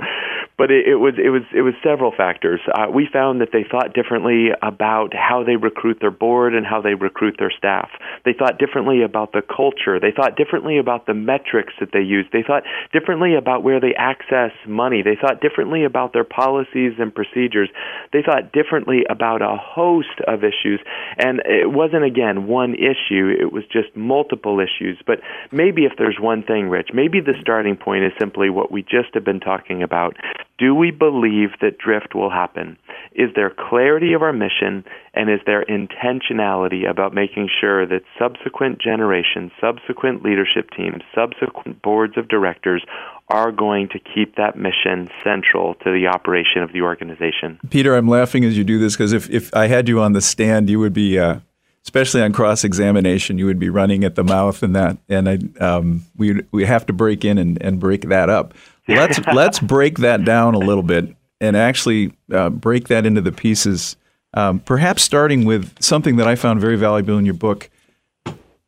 but 0.58 0.72
it, 0.72 0.88
it 0.88 0.96
was 0.96 1.13
it 1.22 1.30
was 1.30 1.44
it 1.54 1.62
was 1.62 1.75
several 1.84 2.12
factors. 2.15 2.60
Uh, 2.74 2.88
we 2.89 3.08
found 3.12 3.42
that 3.42 3.50
they 3.54 3.63
thought 3.70 3.94
differently 3.94 4.50
about 4.63 5.13
how 5.13 5.44
they 5.44 5.58
recruit 5.58 5.98
their 6.01 6.10
board 6.10 6.56
and 6.56 6.65
how 6.65 6.82
they 6.82 6.96
recruit 6.96 7.36
their 7.38 7.54
staff. 7.56 7.89
They 8.25 8.34
thought 8.34 8.58
differently 8.58 9.04
about 9.04 9.34
the 9.34 9.44
culture. 9.46 10.00
They 10.00 10.12
thought 10.15 10.38
differently 10.38 10.80
about 10.80 11.06
the 11.06 11.13
metrics 11.13 11.74
that 11.80 11.89
they 11.94 12.01
use. 12.01 12.25
They 12.34 12.42
thought 12.42 12.63
differently 12.94 13.36
about 13.36 13.62
where 13.62 13.80
they 13.80 13.94
access 13.94 14.51
money. 14.65 15.04
They 15.04 15.18
thought 15.22 15.39
differently 15.39 15.86
about 15.86 16.13
their 16.13 16.24
policies 16.25 16.94
and 16.98 17.13
procedures. 17.13 17.70
They 18.12 18.24
thought 18.25 18.54
differently 18.54 19.06
about 19.08 19.44
a 19.44 19.56
host 19.56 20.18
of 20.25 20.42
issues, 20.44 20.82
and 21.20 21.46
it 21.46 21.75
wasn't 21.75 22.03
again 22.03 22.48
one 22.48 22.74
issue. 22.74 23.34
It 23.39 23.51
was 23.51 23.63
just 23.72 23.96
multiple 23.96 24.60
issues. 24.60 24.98
But 25.05 25.20
maybe 25.51 25.86
if 25.86 25.94
there's 25.98 26.17
one 26.20 26.44
thing, 26.44 26.70
Rich, 26.70 26.89
maybe 26.94 27.20
the 27.20 27.36
starting 27.41 27.75
point 27.75 28.05
is 28.05 28.13
simply 28.17 28.50
what 28.50 28.72
we 28.72 28.82
just 28.82 29.13
have 29.13 29.25
been 29.25 29.39
talking 29.39 29.84
about. 29.84 30.15
Do 30.58 30.74
we 30.74 30.91
believe 30.91 31.50
that 31.62 31.77
drift 31.77 32.15
will 32.15 32.29
happen? 32.29 32.77
Is 33.13 33.29
there 33.36 33.50
clarity 33.50 34.13
of 34.13 34.22
our 34.22 34.32
mission 34.32 34.86
and 35.13 35.29
is 35.29 35.41
there 35.46 35.65
intentionality 35.65 36.89
about 36.89 37.13
making 37.13 37.50
sure 37.60 37.86
that 37.86 38.03
subsequent 38.17 38.79
generations, 38.82 39.51
subsequent 39.60 40.24
leadership 40.24 40.70
teams, 40.75 41.01
subsequent 41.13 41.82
boards 41.82 42.17
of 42.17 42.29
directors 42.29 42.86
are 43.29 43.51
going 43.51 43.89
to 43.89 44.00
keep 44.00 44.36
that 44.36 44.55
mission 44.58 45.10
central 45.24 45.74
to 45.75 45.91
the 45.91 46.08
operation 46.08 46.62
of 46.62 46.72
the 46.72 46.82
organization? 46.82 47.60
Peter, 47.70 47.96
I'm 47.96 48.08
laughing 48.08 48.46
as 48.46 48.58
you 48.58 48.63
do 48.63 48.79
this 48.79 48.96
because 48.96 49.13
if, 49.13 49.29
if 49.29 49.53
I 49.53 49.67
had 49.67 49.89
you 49.89 50.00
on 50.00 50.13
the 50.13 50.22
stand, 50.22 50.70
you 50.70 50.79
would 50.79 50.94
be 50.94 51.17
uh, 51.17 51.39
especially 51.86 52.22
on 52.22 52.34
cross 52.34 52.63
examination, 52.63 53.38
you 53.38 53.46
would 53.46 53.60
be 53.60 53.70
running 53.70 54.04
at 54.04 54.15
the 54.15 54.24
mouth 54.24 54.63
and 54.63 54.75
that, 54.75 54.98
and 55.08 55.30
I, 55.30 55.63
um, 55.63 56.06
we 56.18 56.42
we 56.51 56.65
have 56.65 56.86
to 56.88 56.94
break 56.94 57.24
in 57.24 57.38
and, 57.38 57.62
and 57.62 57.80
break 57.80 58.10
that 58.10 58.30
up. 58.30 58.54
Let's 58.88 59.20
let's 59.34 59.60
break 59.60 60.00
that 60.00 60.25
down 60.25 60.56
a 60.56 60.60
little 60.60 60.84
bit 60.84 61.15
and 61.39 61.56
actually 61.56 62.13
uh, 62.34 62.50
break 62.50 62.88
that 62.88 63.06
into 63.06 63.22
the 63.22 63.32
pieces. 63.32 63.96
Um, 64.34 64.60
perhaps 64.60 65.04
starting 65.04 65.46
with 65.46 65.82
something 65.82 66.18
that 66.18 66.27
I 66.27 66.36
found 66.36 66.60
very 66.60 66.75
valuable 66.75 67.18
in 67.18 67.25
your 67.25 67.36
book, 67.36 67.70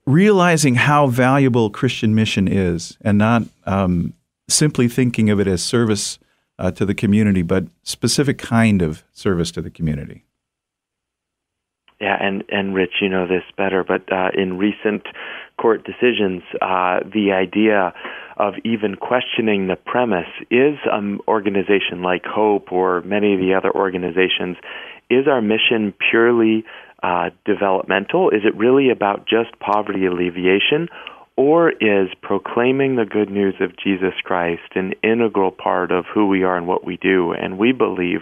realizing 0.06 0.76
how 0.76 1.08
valuable 1.08 1.70
Christian 1.70 2.16
mission 2.16 2.48
is, 2.48 2.98
and 3.02 3.18
not 3.18 3.44
um, 3.66 4.14
simply 4.48 4.88
thinking 4.88 5.30
of 5.30 5.40
it 5.40 5.48
as 5.48 5.62
service 5.62 6.20
uh, 6.60 6.72
to 6.72 6.86
the 6.86 6.94
community, 6.94 7.42
but 7.42 7.66
specific 7.84 8.38
kind 8.38 8.82
of 8.82 9.04
service 9.12 9.52
to 9.52 9.62
the 9.62 9.70
community. 9.70 10.24
Yeah, 12.00 12.16
and 12.20 12.44
and 12.50 12.76
Rich, 12.76 13.02
you 13.02 13.10
know 13.10 13.28
this 13.28 13.44
better, 13.58 13.84
but 13.84 14.12
uh, 14.12 14.30
in 14.36 14.58
recent 14.58 15.04
court 15.60 15.84
decisions, 15.84 16.44
uh, 16.62 17.00
the 17.12 17.32
idea 17.32 17.94
of 18.38 18.54
even 18.64 18.96
questioning 18.96 19.66
the 19.66 19.76
premise 19.76 20.30
is 20.52 20.78
an 20.92 21.20
organization 21.28 22.04
like 22.04 22.24
Hope 22.24 22.72
or 22.72 23.02
many 23.02 23.34
of 23.34 23.40
the 23.40 23.56
other 23.56 23.72
organizations 23.72 24.58
is 25.10 25.28
our 25.28 25.42
mission 25.42 25.94
purely 26.12 26.66
uh, 27.02 27.30
developmental? 27.46 28.30
Is 28.30 28.42
it 28.44 28.56
really 28.56 28.90
about 28.90 29.28
just 29.28 29.58
poverty 29.60 30.06
alleviation? 30.06 30.90
Or 31.36 31.70
is 31.70 32.10
proclaiming 32.24 32.96
the 32.96 33.06
good 33.06 33.30
news 33.30 33.54
of 33.60 33.78
Jesus 33.78 34.16
Christ 34.24 34.74
an 34.74 34.94
integral 35.04 35.52
part 35.52 35.92
of 35.92 36.06
who 36.12 36.28
we 36.28 36.44
are 36.44 36.58
and 36.58 36.68
what 36.68 36.84
we 36.84 36.98
do? 36.98 37.32
And 37.32 37.60
we 37.60 37.74
believe 37.74 38.22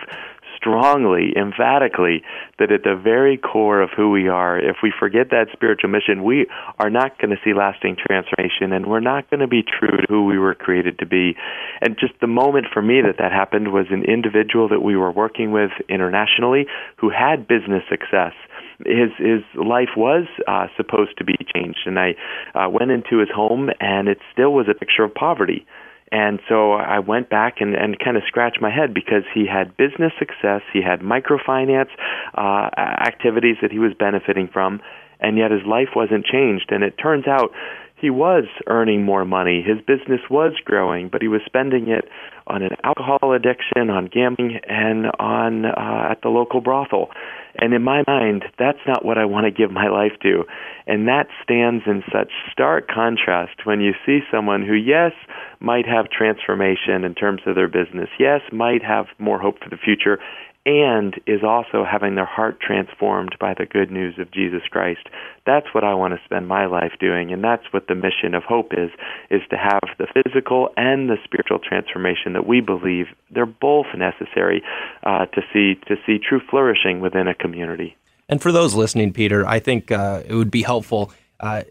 strongly, 0.56 1.34
emphatically, 1.36 2.24
that 2.60 2.72
at 2.72 2.84
the 2.84 2.96
very 2.96 3.38
core 3.38 3.82
of 3.82 3.90
who 3.96 4.12
we 4.12 4.28
are, 4.28 4.58
if 4.58 4.78
we 4.84 4.94
forget 4.98 5.30
that 5.32 5.48
spiritual 5.54 5.90
mission, 5.90 6.24
we 6.24 6.48
are 6.80 6.90
not 6.90 7.18
going 7.20 7.32
to 7.32 7.38
see 7.44 7.54
lasting 7.54 7.98
transformation 7.98 8.72
and 8.72 8.86
we're 8.86 9.00
not 9.00 9.30
going 9.30 9.40
to 9.40 9.48
be 9.48 9.64
true 9.64 9.98
to 9.98 10.06
who 10.08 10.26
we 10.26 10.40
were 10.40 10.56
created 10.56 11.00
to 11.00 11.06
be. 11.06 11.36
And 11.82 11.98
just 12.00 12.14
the 12.22 12.28
moment 12.28 12.68
for 12.74 12.82
me 12.82 13.02
that 13.02 13.18
that 13.20 13.32
happened 13.32 13.72
was 13.72 13.88
an 13.90 14.04
individual 14.04 14.70
that 14.70 14.82
we 14.82 14.96
were 14.96 15.12
working 15.12 15.52
with 15.52 15.72
internationally 15.90 16.66
who 16.98 17.10
had 17.10 17.48
business 17.48 17.84
success 17.90 18.34
his 18.80 19.12
his 19.18 19.42
life 19.56 19.96
was 19.96 20.26
uh, 20.48 20.68
supposed 20.76 21.18
to 21.18 21.24
be 21.24 21.36
changed, 21.56 21.80
and 21.86 21.98
I 21.98 22.16
uh, 22.54 22.70
went 22.70 22.92
into 22.92 23.20
his 23.20 23.30
home, 23.34 23.70
and 23.80 24.08
it 24.08 24.18
still 24.34 24.52
was 24.52 24.68
a 24.70 24.74
picture 24.74 25.04
of 25.04 25.14
poverty. 25.14 25.66
And 26.12 26.40
so 26.48 26.74
I 26.74 27.00
went 27.00 27.30
back 27.30 27.62
and, 27.62 27.76
and 27.76 27.98
kind 27.98 28.16
of 28.16 28.24
scratched 28.28 28.62
my 28.62 28.70
head 28.70 28.94
because 28.94 29.24
he 29.34 29.46
had 29.48 29.76
business 29.76 30.14
success, 30.20 30.62
he 30.72 30.82
had 30.82 31.02
microfinance 31.02 31.90
uh, 32.36 32.70
activities 32.78 33.58
that 33.62 33.72
he 33.72 33.80
was 33.80 33.94
benefiting 33.98 34.48
from, 34.52 34.82
and 35.20 35.38
yet 35.38 35.52
his 35.52 35.66
life 35.66 35.90
wasn't 35.96 36.26
changed. 36.26 36.68
And 36.70 36.84
it 36.84 36.96
turns 37.02 37.28
out 37.28 37.52
he 37.98 38.10
was 38.10 38.44
earning 38.68 39.04
more 39.04 39.26
money. 39.26 39.64
His 39.66 39.78
business 39.80 40.22
was 40.30 40.54
growing, 40.64 41.10
but 41.10 41.22
he 41.22 41.28
was 41.28 41.42
spending 41.46 41.90
it 41.90 42.06
on 42.48 42.62
an 42.62 42.76
alcohol 42.84 43.34
addiction, 43.34 43.90
on 43.90 44.08
gambling, 44.08 44.60
and 44.68 45.08
on 45.18 45.66
uh, 45.66 46.10
at 46.12 46.22
the 46.22 46.30
local 46.30 46.62
brothel. 46.62 47.10
And 47.56 47.74
in 47.74 47.84
my 47.84 48.04
mind, 48.06 48.44
that's 48.60 48.80
not 48.86 49.06
what 49.06 49.18
I 49.18 49.26
want 49.26 49.46
to 49.46 49.52
give 49.52 49.72
my 49.72 49.88
life 49.88 50.12
to. 50.24 50.44
And 50.88 51.08
that 51.08 51.28
stands 51.42 51.84
in 51.88 52.04
such 52.12 52.32
stark 52.52 52.88
contrast 52.90 53.66
when 53.66 53.80
you 53.80 53.94
see 54.06 54.20
someone 54.30 54.66
who, 54.66 54.74
yes, 54.74 55.14
might 55.62 55.88
have 55.88 56.10
transformation 56.10 57.06
in 57.06 57.16
terms 57.16 57.42
of 57.48 57.56
their 57.56 57.70
business, 57.70 58.10
yes, 58.20 58.42
might 58.52 58.84
have 58.84 59.06
more 59.20 59.40
hope 59.40 59.64
for 59.64 59.70
the 59.70 59.78
future, 59.78 60.20
and 60.66 61.16
is 61.28 61.42
also 61.44 61.86
having 61.90 62.16
their 62.16 62.26
heart 62.26 62.60
transformed 62.60 63.36
by 63.40 63.54
the 63.54 63.66
good 63.66 63.92
news 63.92 64.16
of 64.18 64.32
Jesus 64.32 64.62
Christ. 64.70 65.08
That's 65.46 65.68
what 65.74 65.84
I 65.84 65.94
want 65.94 66.14
to 66.16 66.26
spend 66.26 66.48
my 66.48 66.66
life 66.66 66.94
doing, 67.00 67.32
and 67.32 67.44
that's 67.44 67.72
what 67.72 67.88
the 67.88 67.94
mission 67.94 68.34
of 68.34 68.44
hope 68.44 68.72
is, 68.74 68.90
is 69.30 69.42
to 69.52 69.58
have 69.58 69.82
the 70.00 70.08
physical 70.14 70.70
and 70.76 71.08
the 71.08 71.18
spiritual 71.24 71.60
transformation 71.60 72.34
that 72.34 72.48
we 72.48 72.62
believe 72.62 73.06
they're 73.30 73.46
both 73.46 73.86
necessary 73.96 74.64
uh, 75.04 75.28
to 75.28 75.42
see 75.54 75.76
to 75.88 75.96
see 76.06 76.18
true 76.18 76.42
flourishing 76.50 77.00
within 77.00 77.28
a 77.28 77.36
community. 77.36 77.96
And 78.28 78.42
for 78.42 78.52
those 78.52 78.74
listening, 78.74 79.14
Peter, 79.14 79.46
I 79.48 79.60
think 79.60 79.92
uh, 79.92 80.24
it 80.28 80.34
would 80.34 80.50
be 80.50 80.64
helpful. 80.64 81.12
Uh, 81.40 81.64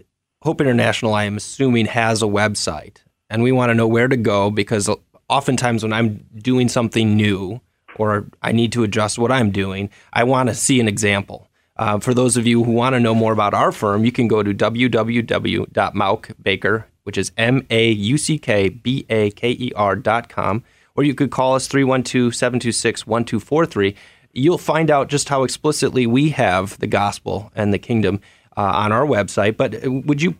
hope 0.43 0.61
International, 0.61 1.15
I 1.15 1.25
am 1.25 1.37
assuming, 1.37 1.87
has 1.87 2.23
a 2.23 2.27
website, 2.27 2.99
and 3.29 3.43
we 3.43 3.51
want 3.51 3.71
to 3.71 3.75
know 3.75 3.89
where 3.89 4.07
to 4.07 4.17
go 4.17 4.53
because 4.53 4.89
oftentimes 5.29 5.83
when 5.83 5.93
I'm 5.93 6.25
doing 6.37 6.69
something 6.69 7.17
new, 7.17 7.61
or 7.97 8.27
I 8.43 8.53
need 8.53 8.73
to 8.73 8.83
adjust 8.83 9.19
what 9.19 9.33
I'm 9.33 9.51
doing, 9.51 9.91
I 10.13 10.25
want 10.25 10.49
to 10.49 10.55
see 10.55 10.81
an 10.81 10.89
example. 10.89 11.49
Uh, 11.77 11.99
for 11.99 12.15
those 12.15 12.37
of 12.37 12.47
you 12.47 12.63
who 12.63 12.71
want 12.71 12.95
to 12.95 13.01
know 13.01 13.15
more 13.15 13.33
about 13.33 13.55
our 13.55 13.73
firm, 13.73 14.05
you 14.05 14.13
can 14.13 14.29
go 14.29 14.43
to 14.43 14.55
www.mauckbaker, 14.55 16.85
which 17.03 17.19
is 17.19 17.33
M 17.37 17.67
A 17.71 17.91
U 17.91 18.17
C 18.17 18.39
K 18.39 18.69
B 18.69 19.05
A 19.11 19.31
K 19.31 19.51
E 19.51 19.73
R 19.75 19.97
dot 19.97 20.29
com, 20.29 20.63
or 20.95 21.03
you 21.03 21.15
could 21.15 21.33
call 21.33 21.57
us 21.57 21.67
312 21.67 22.35
726 22.35 23.07
1243. 23.07 23.97
You'll 24.33 24.59
find 24.59 24.91
out 24.91 25.09
just 25.09 25.29
how 25.29 25.43
explicitly 25.43 26.07
we 26.07 26.31
have 26.31 26.79
the 26.79 26.87
gospel 26.87 27.51
and 27.55 27.73
the 27.73 27.79
kingdom 27.79 28.21
uh, 28.57 28.63
on 28.63 28.93
our 28.93 29.05
website. 29.05 29.57
But 29.57 29.85
uh, 29.85 29.91
would 29.91 30.23
you 30.23 30.37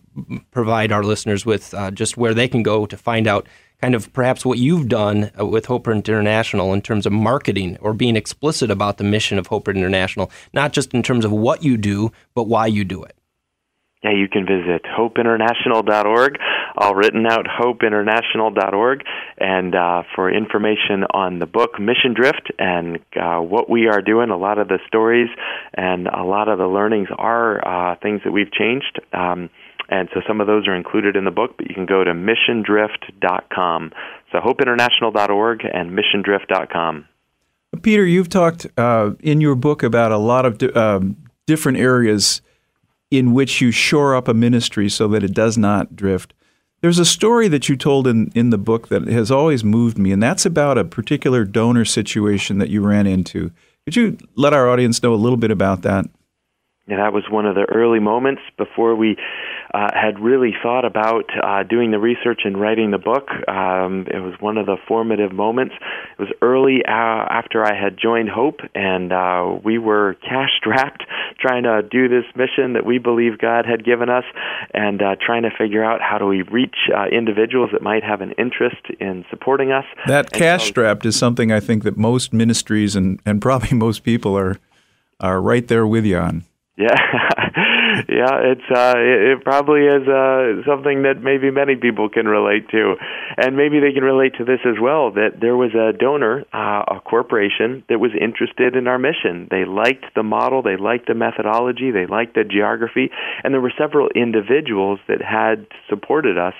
provide 0.51 0.91
our 0.91 1.03
listeners 1.03 1.45
with 1.45 1.73
uh, 1.73 1.91
just 1.91 2.17
where 2.17 2.33
they 2.33 2.47
can 2.47 2.63
go 2.63 2.85
to 2.85 2.97
find 2.97 3.27
out 3.27 3.47
kind 3.85 3.93
of 3.93 4.11
perhaps 4.13 4.43
what 4.43 4.57
you've 4.57 4.87
done 4.87 5.29
uh, 5.39 5.45
with 5.45 5.67
Hope 5.67 5.87
International 5.87 6.73
in 6.73 6.81
terms 6.81 7.05
of 7.05 7.13
marketing 7.13 7.77
or 7.81 7.93
being 7.93 8.15
explicit 8.15 8.71
about 8.71 8.97
the 8.97 9.03
mission 9.03 9.37
of 9.37 9.45
Hope 9.45 9.67
International, 9.67 10.31
not 10.53 10.73
just 10.73 10.95
in 10.95 11.03
terms 11.03 11.23
of 11.23 11.31
what 11.31 11.61
you 11.61 11.77
do, 11.77 12.11
but 12.33 12.47
why 12.47 12.65
you 12.65 12.83
do 12.83 13.03
it. 13.03 13.15
Yeah, 14.03 14.13
you 14.13 14.27
can 14.27 14.47
visit 14.47 14.81
hopeinternational.org, 14.85 16.37
all 16.77 16.95
written 16.95 17.27
out, 17.27 17.45
hopeinternational.org, 17.45 19.03
and 19.37 19.75
uh, 19.75 20.01
for 20.15 20.31
information 20.31 21.03
on 21.13 21.37
the 21.37 21.45
book 21.45 21.79
Mission 21.79 22.15
Drift 22.15 22.51
and 22.57 22.97
uh, 23.15 23.37
what 23.37 23.69
we 23.69 23.87
are 23.87 24.01
doing, 24.01 24.31
a 24.31 24.37
lot 24.37 24.57
of 24.57 24.67
the 24.67 24.79
stories 24.87 25.29
and 25.75 26.07
a 26.07 26.23
lot 26.23 26.49
of 26.49 26.57
the 26.57 26.67
learnings 26.67 27.09
are 27.15 27.93
uh, 27.93 27.95
things 28.01 28.21
that 28.25 28.31
we've 28.31 28.51
changed. 28.51 28.99
Um, 29.13 29.51
and 29.89 30.09
so 30.13 30.21
some 30.27 30.41
of 30.41 30.47
those 30.47 30.67
are 30.67 30.75
included 30.75 31.15
in 31.15 31.25
the 31.25 31.31
book, 31.31 31.55
but 31.57 31.67
you 31.67 31.75
can 31.75 31.85
go 31.85 32.03
to 32.03 32.11
missiondrift.com. 32.11 33.91
So 34.31 34.39
hopeinternational.org 34.39 35.61
and 35.71 35.91
missiondrift.com. 35.91 37.05
Peter, 37.81 38.05
you've 38.05 38.29
talked 38.29 38.67
uh, 38.77 39.11
in 39.19 39.41
your 39.41 39.55
book 39.55 39.83
about 39.83 40.11
a 40.11 40.17
lot 40.17 40.45
of 40.45 40.57
di- 40.57 40.71
um, 40.71 41.17
different 41.45 41.77
areas 41.77 42.41
in 43.11 43.33
which 43.33 43.61
you 43.61 43.71
shore 43.71 44.15
up 44.15 44.27
a 44.27 44.33
ministry 44.33 44.89
so 44.89 45.07
that 45.09 45.23
it 45.23 45.33
does 45.33 45.57
not 45.57 45.95
drift. 45.95 46.33
There's 46.81 46.99
a 46.99 47.05
story 47.05 47.47
that 47.47 47.69
you 47.69 47.75
told 47.75 48.07
in, 48.07 48.31
in 48.35 48.49
the 48.49 48.57
book 48.57 48.89
that 48.89 49.07
has 49.07 49.31
always 49.31 49.63
moved 49.63 49.97
me, 49.97 50.11
and 50.11 50.21
that's 50.21 50.45
about 50.45 50.77
a 50.77 50.83
particular 50.83 51.43
donor 51.43 51.85
situation 51.85 52.57
that 52.59 52.69
you 52.69 52.81
ran 52.81 53.07
into. 53.07 53.51
Could 53.85 53.95
you 53.95 54.17
let 54.35 54.53
our 54.53 54.69
audience 54.69 55.01
know 55.01 55.13
a 55.13 55.15
little 55.15 55.37
bit 55.37 55.51
about 55.51 55.81
that? 55.83 56.05
Yeah, 56.87 56.97
that 56.97 57.13
was 57.13 57.23
one 57.29 57.45
of 57.45 57.55
the 57.55 57.65
early 57.73 57.99
moments 57.99 58.41
before 58.57 58.95
we 58.95 59.17
uh, 59.75 59.91
had 59.93 60.19
really 60.19 60.53
thought 60.63 60.85
about 60.85 61.25
uh, 61.43 61.63
doing 61.63 61.91
the 61.91 61.99
research 61.99 62.41
and 62.45 62.59
writing 62.59 62.91
the 62.91 62.97
book. 62.97 63.27
Um, 63.49 64.07
it 64.07 64.19
was 64.19 64.33
one 64.39 64.57
of 64.57 64.67
the 64.67 64.77
formative 64.87 65.33
moments. 65.33 65.75
It 66.17 66.21
was 66.21 66.31
early 66.41 66.81
uh, 66.87 66.91
after 66.91 67.65
I 67.65 67.75
had 67.75 67.97
joined 68.01 68.29
Hope, 68.29 68.61
and 68.73 69.11
uh, 69.11 69.59
we 69.65 69.77
were 69.77 70.15
cash 70.21 70.51
strapped 70.57 71.03
trying 71.39 71.63
to 71.63 71.81
do 71.83 72.07
this 72.07 72.23
mission 72.37 72.73
that 72.73 72.85
we 72.85 72.99
believe 72.99 73.37
God 73.37 73.65
had 73.65 73.83
given 73.83 74.09
us, 74.09 74.23
and 74.73 75.01
uh, 75.01 75.15
trying 75.19 75.43
to 75.43 75.49
figure 75.51 75.83
out 75.83 75.99
how 76.01 76.19
do 76.19 76.25
we 76.25 76.41
reach 76.43 76.77
uh, 76.95 77.07
individuals 77.07 77.71
that 77.73 77.81
might 77.81 78.03
have 78.03 78.21
an 78.21 78.31
interest 78.37 78.87
in 79.01 79.25
supporting 79.29 79.73
us. 79.73 79.85
That 80.07 80.31
cash 80.31 80.67
strapped 80.67 81.05
is 81.05 81.17
something 81.17 81.51
I 81.51 81.59
think 81.59 81.83
that 81.83 81.97
most 81.97 82.31
ministries 82.31 82.95
and, 82.95 83.19
and 83.25 83.41
probably 83.41 83.77
most 83.77 84.03
people 84.03 84.37
are 84.37 84.57
are 85.19 85.41
right 85.41 85.67
there 85.67 85.87
with 85.87 86.05
you 86.05 86.17
on. 86.17 86.43
Yeah, 86.77 86.95
yeah, 88.09 88.51
it's 88.51 88.69
uh, 88.71 88.93
it, 88.97 89.43
probably 89.43 89.87
is 89.87 90.07
uh, 90.07 90.67
something 90.67 91.03
that 91.03 91.21
maybe 91.21 91.51
many 91.51 91.75
people 91.75 92.09
can 92.09 92.27
relate 92.27 92.67
to, 92.69 92.95
and 93.37 93.55
maybe 93.55 93.79
they 93.79 93.93
can 93.93 94.03
relate 94.03 94.33
to 94.37 94.45
this 94.45 94.59
as 94.65 94.75
well. 94.81 95.11
That 95.11 95.39
there 95.39 95.55
was 95.55 95.71
a 95.73 95.95
donor, 95.97 96.43
uh, 96.53 96.97
a 96.97 96.99
corporation 96.99 97.83
that 97.87 97.99
was 97.99 98.11
interested 98.19 98.75
in 98.75 98.87
our 98.87 98.99
mission. 98.99 99.47
They 99.49 99.65
liked 99.65 100.05
the 100.15 100.23
model, 100.23 100.61
they 100.61 100.77
liked 100.77 101.07
the 101.07 101.15
methodology, 101.15 101.91
they 101.91 102.05
liked 102.05 102.35
the 102.35 102.43
geography, 102.43 103.11
and 103.43 103.53
there 103.53 103.61
were 103.61 103.73
several 103.77 104.09
individuals 104.15 104.99
that 105.07 105.21
had 105.21 105.67
supported 105.89 106.37
us. 106.37 106.53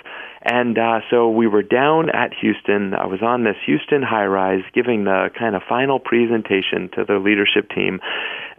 And 0.46 0.78
uh, 0.78 1.00
so 1.10 1.30
we 1.32 1.48
were 1.48 1.64
down 1.64 2.12
at 2.12 2.32
Houston. 2.40 2.94
I 2.94 3.08
was 3.08 3.22
on 3.24 3.44
this 3.44 3.56
Houston 3.66 4.04
high 4.04 4.28
rise 4.28 4.62
giving 4.76 5.06
the 5.06 5.30
kind 5.38 5.56
of 5.56 5.64
final 5.68 6.00
presentation 6.00 6.88
to 6.94 7.04
the 7.04 7.18
leadership 7.18 7.68
team. 7.74 8.00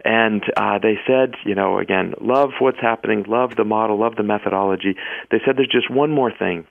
And 0.03 0.43
uh, 0.57 0.79
they 0.79 0.95
said, 1.07 1.35
you 1.45 1.55
know, 1.55 1.79
again, 1.79 2.13
love 2.19 2.49
what's 2.59 2.79
happening, 2.81 3.23
love 3.27 3.51
the 3.55 3.63
model, 3.63 3.99
love 3.99 4.17
the 4.17 4.23
methodology. 4.23 4.95
They 5.31 5.37
said 5.45 5.55
there's 5.55 5.71
just 5.71 5.89
one 5.89 6.11
more 6.11 6.31
thing. 6.37 6.67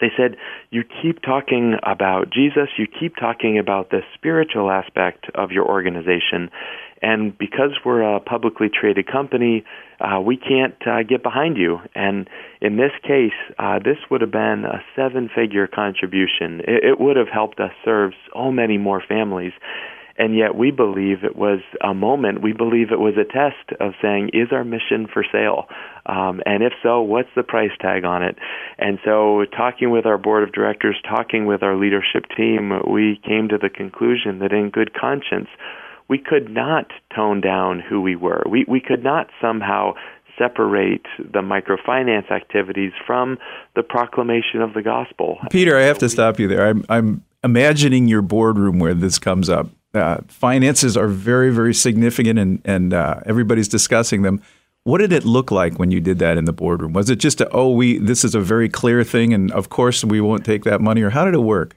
they 0.00 0.10
said, 0.16 0.36
You 0.70 0.82
keep 1.00 1.22
talking 1.22 1.76
about 1.84 2.32
Jesus, 2.32 2.68
you 2.76 2.86
keep 2.86 3.14
talking 3.16 3.58
about 3.58 3.90
the 3.90 4.00
spiritual 4.14 4.68
aspect 4.68 5.26
of 5.36 5.52
your 5.52 5.66
organization, 5.66 6.50
and 7.04 7.36
because 7.36 7.72
we're 7.84 8.02
a 8.02 8.18
publicly 8.18 8.68
traded 8.68 9.06
company, 9.06 9.62
uh, 10.00 10.20
we 10.20 10.38
can't 10.38 10.74
uh, 10.86 11.02
get 11.02 11.22
behind 11.22 11.58
you. 11.58 11.78
And 11.94 12.28
in 12.62 12.78
this 12.78 12.92
case, 13.02 13.36
uh, 13.58 13.78
this 13.78 13.98
would 14.10 14.22
have 14.22 14.32
been 14.32 14.64
a 14.64 14.82
seven 14.96 15.28
figure 15.28 15.66
contribution. 15.66 16.60
It, 16.60 16.84
it 16.84 17.00
would 17.00 17.16
have 17.16 17.28
helped 17.28 17.60
us 17.60 17.72
serve 17.84 18.12
so 18.32 18.50
many 18.50 18.78
more 18.78 19.02
families 19.06 19.52
and 20.16 20.36
yet 20.36 20.54
we 20.54 20.70
believe 20.70 21.24
it 21.24 21.34
was 21.36 21.60
a 21.82 21.92
moment. 21.92 22.40
We 22.40 22.52
believe 22.52 22.92
it 22.92 23.00
was 23.00 23.14
a 23.18 23.24
test 23.24 23.80
of 23.80 23.94
saying, 24.00 24.30
is 24.32 24.48
our 24.52 24.64
mission 24.64 25.08
for 25.12 25.24
sale? 25.30 25.66
Um, 26.06 26.40
and 26.46 26.62
if 26.62 26.72
so, 26.82 27.00
what's 27.02 27.30
the 27.34 27.42
price 27.42 27.72
tag 27.80 28.04
on 28.04 28.22
it? 28.22 28.36
And 28.78 28.98
so, 29.04 29.44
talking 29.56 29.90
with 29.90 30.06
our 30.06 30.18
board 30.18 30.44
of 30.44 30.52
directors, 30.52 30.96
talking 31.08 31.46
with 31.46 31.62
our 31.62 31.76
leadership 31.76 32.26
team, 32.36 32.72
we 32.88 33.20
came 33.24 33.48
to 33.48 33.58
the 33.58 33.70
conclusion 33.70 34.38
that 34.38 34.52
in 34.52 34.70
good 34.70 34.94
conscience, 34.94 35.48
we 36.08 36.18
could 36.18 36.50
not 36.50 36.90
tone 37.14 37.40
down 37.40 37.80
who 37.80 38.00
we 38.00 38.16
were. 38.16 38.42
We, 38.48 38.64
we 38.68 38.80
could 38.80 39.02
not 39.02 39.28
somehow 39.40 39.94
separate 40.38 41.06
the 41.18 41.40
microfinance 41.40 42.30
activities 42.30 42.92
from 43.06 43.38
the 43.76 43.82
proclamation 43.82 44.60
of 44.60 44.74
the 44.74 44.82
gospel. 44.82 45.38
Peter, 45.50 45.78
I 45.78 45.82
have 45.82 45.98
to 45.98 46.08
stop 46.08 46.40
you 46.40 46.48
there. 46.48 46.66
I'm, 46.66 46.84
I'm 46.88 47.24
imagining 47.44 48.08
your 48.08 48.22
boardroom 48.22 48.78
where 48.80 48.94
this 48.94 49.18
comes 49.18 49.48
up 49.48 49.68
uh, 49.94 50.18
finances 50.28 50.96
are 50.96 51.06
very, 51.06 51.50
very 51.50 51.72
significant, 51.72 52.38
and 52.38 52.60
and 52.64 52.92
uh, 52.92 53.20
everybody's 53.26 53.68
discussing 53.68 54.22
them. 54.22 54.42
What 54.82 54.98
did 54.98 55.12
it 55.12 55.24
look 55.24 55.50
like 55.50 55.78
when 55.78 55.90
you 55.90 56.00
did 56.00 56.18
that 56.18 56.36
in 56.36 56.44
the 56.44 56.52
boardroom? 56.52 56.92
Was 56.92 57.08
it 57.08 57.16
just 57.16 57.40
a, 57.40 57.48
oh 57.50 57.70
we 57.70 57.98
this 57.98 58.24
is 58.24 58.34
a 58.34 58.40
very 58.40 58.68
clear 58.68 59.04
thing, 59.04 59.32
and 59.32 59.50
of 59.52 59.68
course 59.68 60.04
we 60.04 60.20
won't 60.20 60.44
take 60.44 60.64
that 60.64 60.80
money, 60.80 61.02
or 61.02 61.10
how 61.10 61.24
did 61.24 61.34
it 61.34 61.42
work? 61.42 61.76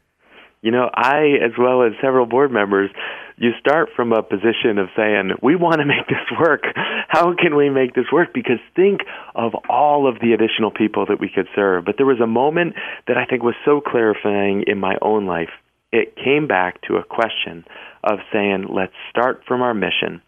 You 0.61 0.71
know, 0.71 0.89
I 0.93 1.37
as 1.43 1.51
well 1.57 1.83
as 1.83 1.93
several 2.01 2.25
board 2.25 2.51
members, 2.51 2.89
you 3.38 3.52
start 3.60 3.89
from 3.95 4.12
a 4.12 4.23
position 4.23 4.80
of 4.80 4.88
saying 4.95 5.32
we 5.41 5.56
want 5.56 5.80
to 5.80 5.86
make 5.86 6.08
this 6.08 6.39
work. 6.39 6.63
How 7.08 7.36
can 7.36 7.56
we 7.56 7.69
make 7.69 7.93
this 7.93 8.12
work? 8.12 8.34
Because 8.34 8.60
think 8.76 9.02
of 9.36 9.54
all 9.69 10.08
of 10.08 10.19
the 10.19 10.34
additional 10.34 10.71
people 10.71 11.06
that 11.08 11.19
we 11.19 11.30
could 11.30 11.47
serve. 11.56 11.86
But 11.86 11.95
there 11.97 12.06
was 12.06 12.19
a 12.19 12.28
moment 12.28 12.73
that 13.08 13.17
I 13.17 13.26
think 13.26 13.43
was 13.43 13.56
so 13.63 13.80
clarifying 13.80 14.63
in 14.67 14.80
my 14.80 14.97
own 15.02 15.28
life. 15.28 15.52
It 15.91 16.15
came 16.15 16.47
back 16.47 16.82
to 16.84 16.97
a 16.97 17.04
question 17.04 17.63
of 18.04 18.19
saying, 18.34 18.67
let's 18.69 18.93
start 19.10 19.43
from 19.47 19.62
our 19.62 19.73
mission. 19.73 20.21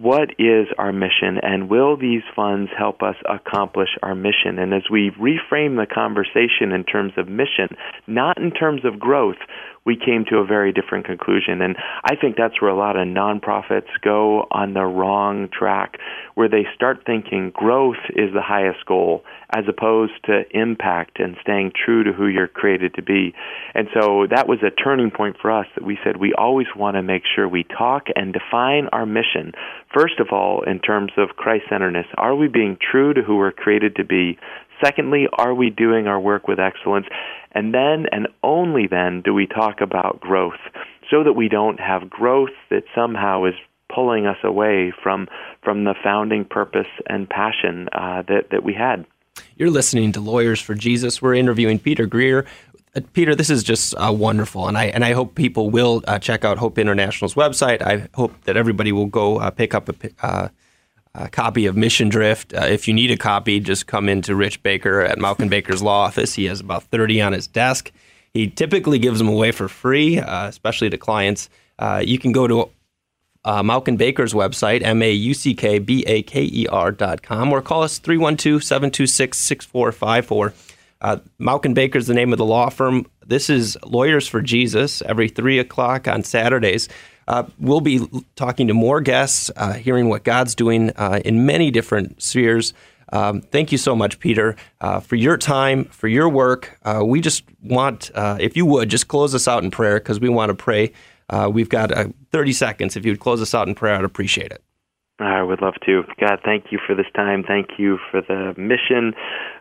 What 0.00 0.30
is 0.38 0.68
our 0.78 0.92
mission, 0.92 1.38
and 1.42 1.68
will 1.68 1.96
these 1.96 2.22
funds 2.36 2.70
help 2.78 3.02
us 3.02 3.16
accomplish 3.28 3.88
our 4.00 4.14
mission? 4.14 4.60
And 4.60 4.72
as 4.72 4.84
we 4.88 5.10
reframe 5.18 5.74
the 5.74 5.92
conversation 5.92 6.70
in 6.70 6.84
terms 6.84 7.14
of 7.16 7.26
mission, 7.26 7.76
not 8.06 8.38
in 8.38 8.52
terms 8.52 8.84
of 8.84 9.00
growth, 9.00 9.38
we 9.88 9.96
came 9.96 10.26
to 10.28 10.36
a 10.36 10.44
very 10.44 10.70
different 10.70 11.06
conclusion. 11.06 11.62
And 11.62 11.74
I 12.04 12.14
think 12.14 12.36
that's 12.36 12.60
where 12.60 12.70
a 12.70 12.76
lot 12.76 12.96
of 12.96 13.08
nonprofits 13.08 13.88
go 14.02 14.46
on 14.50 14.74
the 14.74 14.84
wrong 14.84 15.48
track, 15.50 15.96
where 16.34 16.48
they 16.48 16.66
start 16.74 16.98
thinking 17.06 17.50
growth 17.54 17.96
is 18.10 18.32
the 18.34 18.42
highest 18.42 18.84
goal 18.86 19.24
as 19.50 19.64
opposed 19.66 20.12
to 20.26 20.42
impact 20.50 21.18
and 21.18 21.36
staying 21.40 21.72
true 21.72 22.04
to 22.04 22.12
who 22.12 22.26
you're 22.26 22.48
created 22.48 22.92
to 22.94 23.02
be. 23.02 23.32
And 23.74 23.88
so 23.94 24.26
that 24.30 24.46
was 24.46 24.58
a 24.62 24.70
turning 24.70 25.10
point 25.10 25.36
for 25.40 25.50
us 25.50 25.66
that 25.74 25.84
we 25.84 25.98
said 26.04 26.18
we 26.18 26.34
always 26.36 26.66
want 26.76 26.96
to 26.96 27.02
make 27.02 27.22
sure 27.34 27.48
we 27.48 27.64
talk 27.64 28.08
and 28.14 28.34
define 28.34 28.88
our 28.92 29.06
mission. 29.06 29.52
First 29.92 30.20
of 30.20 30.28
all, 30.32 30.62
in 30.62 30.80
terms 30.80 31.12
of 31.16 31.36
Christ 31.36 31.64
centeredness, 31.70 32.06
are 32.16 32.34
we 32.34 32.48
being 32.48 32.76
true 32.78 33.14
to 33.14 33.22
who 33.22 33.36
we're 33.36 33.52
created 33.52 33.96
to 33.96 34.04
be? 34.04 34.38
Secondly, 34.84 35.26
are 35.32 35.54
we 35.54 35.70
doing 35.70 36.06
our 36.06 36.20
work 36.20 36.46
with 36.46 36.60
excellence? 36.60 37.06
And 37.52 37.74
then 37.74 38.06
and 38.12 38.28
only 38.42 38.86
then 38.86 39.22
do 39.24 39.32
we 39.32 39.46
talk 39.46 39.80
about 39.80 40.20
growth 40.20 40.60
so 41.10 41.24
that 41.24 41.32
we 41.32 41.48
don't 41.48 41.80
have 41.80 42.10
growth 42.10 42.50
that 42.70 42.84
somehow 42.94 43.44
is 43.46 43.54
pulling 43.92 44.26
us 44.26 44.36
away 44.44 44.92
from 45.02 45.26
from 45.64 45.84
the 45.84 45.94
founding 46.04 46.44
purpose 46.44 46.86
and 47.06 47.28
passion 47.28 47.88
uh, 47.92 48.22
that 48.28 48.50
that 48.50 48.62
we 48.62 48.74
had. 48.74 49.06
You're 49.56 49.70
listening 49.70 50.12
to 50.12 50.20
Lawyers 50.20 50.60
for 50.60 50.74
Jesus. 50.74 51.22
We're 51.22 51.34
interviewing 51.34 51.78
Peter 51.78 52.06
Greer. 52.06 52.46
Uh, 52.98 53.06
Peter, 53.12 53.34
this 53.34 53.50
is 53.50 53.62
just 53.62 53.94
uh, 53.96 54.12
wonderful, 54.12 54.68
and 54.68 54.76
I 54.76 54.86
and 54.86 55.04
I 55.04 55.12
hope 55.12 55.34
people 55.34 55.70
will 55.70 56.02
uh, 56.06 56.18
check 56.18 56.44
out 56.44 56.58
Hope 56.58 56.78
International's 56.78 57.34
website. 57.34 57.82
I 57.82 58.08
hope 58.14 58.32
that 58.44 58.56
everybody 58.56 58.92
will 58.92 59.06
go 59.06 59.38
uh, 59.38 59.50
pick 59.50 59.74
up 59.74 59.88
a 59.88 60.10
uh, 60.22 60.48
a 61.14 61.28
copy 61.28 61.66
of 61.66 61.76
Mission 61.76 62.08
Drift. 62.08 62.52
Uh, 62.54 62.66
if 62.68 62.86
you 62.86 62.94
need 62.94 63.10
a 63.10 63.16
copy, 63.16 63.60
just 63.60 63.86
come 63.86 64.08
into 64.08 64.34
Rich 64.34 64.62
Baker 64.62 65.00
at 65.00 65.18
Mauck 65.18 65.38
and 65.40 65.50
Baker's 65.50 65.82
law 65.82 66.04
office. 66.04 66.34
He 66.34 66.44
has 66.44 66.60
about 66.60 66.84
30 66.84 67.20
on 67.22 67.32
his 67.32 67.46
desk. 67.46 67.90
He 68.32 68.48
typically 68.48 68.98
gives 68.98 69.18
them 69.18 69.28
away 69.28 69.52
for 69.52 69.68
free, 69.68 70.18
especially 70.18 70.90
to 70.90 70.98
clients. 70.98 71.48
You 72.02 72.18
can 72.18 72.32
go 72.32 72.46
to 72.46 72.70
uh, 73.44 73.62
Mauck 73.62 73.88
and 73.88 73.98
Baker's 73.98 74.34
website, 74.34 74.82
M 74.82 75.02
A 75.02 75.10
U 75.10 75.34
C 75.34 75.54
K 75.54 75.78
B 75.78 76.04
A 76.06 76.22
K 76.22 76.42
E 76.42 76.66
R 76.68 76.92
dot 76.92 77.22
com, 77.22 77.52
or 77.52 77.62
call 77.62 77.82
us 77.82 77.98
312 77.98 78.62
726 78.62 79.38
6454. 79.38 80.52
Uh, 81.00 81.18
Mauck 81.40 81.64
and 81.64 81.74
Baker 81.74 81.98
is 81.98 82.06
the 82.06 82.14
name 82.14 82.32
of 82.32 82.38
the 82.38 82.44
law 82.44 82.68
firm. 82.70 83.06
This 83.26 83.48
is 83.50 83.76
Lawyers 83.84 84.26
for 84.26 84.40
Jesus 84.40 85.02
every 85.02 85.28
3 85.28 85.58
o'clock 85.58 86.08
on 86.08 86.22
Saturdays. 86.22 86.88
Uh, 87.28 87.44
we'll 87.58 87.80
be 87.80 88.00
talking 88.36 88.66
to 88.68 88.74
more 88.74 89.00
guests, 89.00 89.50
uh, 89.56 89.74
hearing 89.74 90.08
what 90.08 90.24
God's 90.24 90.54
doing 90.54 90.90
uh, 90.96 91.20
in 91.24 91.44
many 91.46 91.70
different 91.70 92.22
spheres. 92.22 92.72
Um, 93.12 93.42
thank 93.42 93.70
you 93.70 93.78
so 93.78 93.94
much, 93.94 94.18
Peter, 94.18 94.56
uh, 94.80 95.00
for 95.00 95.16
your 95.16 95.36
time, 95.36 95.84
for 95.86 96.08
your 96.08 96.28
work. 96.28 96.78
Uh, 96.82 97.02
we 97.04 97.20
just 97.20 97.44
want, 97.62 98.10
if 98.14 98.56
you 98.56 98.66
would, 98.66 98.88
just 98.88 99.08
close 99.08 99.34
us 99.34 99.46
out 99.46 99.62
in 99.62 99.70
prayer 99.70 99.98
because 99.98 100.20
we 100.20 100.28
want 100.28 100.50
to 100.50 100.54
pray. 100.54 100.92
we've 101.50 101.68
got 101.68 101.92
30 102.32 102.52
seconds. 102.52 102.96
If 102.96 103.04
you 103.04 103.12
would 103.12 103.20
close 103.20 103.40
us 103.40 103.54
out 103.54 103.68
in 103.68 103.74
prayer, 103.74 103.94
I'd 103.94 104.04
appreciate 104.04 104.50
it. 104.52 104.62
I 105.20 105.42
would 105.42 105.60
love 105.60 105.74
to. 105.86 106.02
God, 106.20 106.38
thank 106.44 106.66
you 106.70 106.78
for 106.86 106.94
this 106.94 107.10
time. 107.14 107.42
Thank 107.42 107.70
you 107.78 107.98
for 108.10 108.20
the 108.20 108.54
mission 108.56 109.14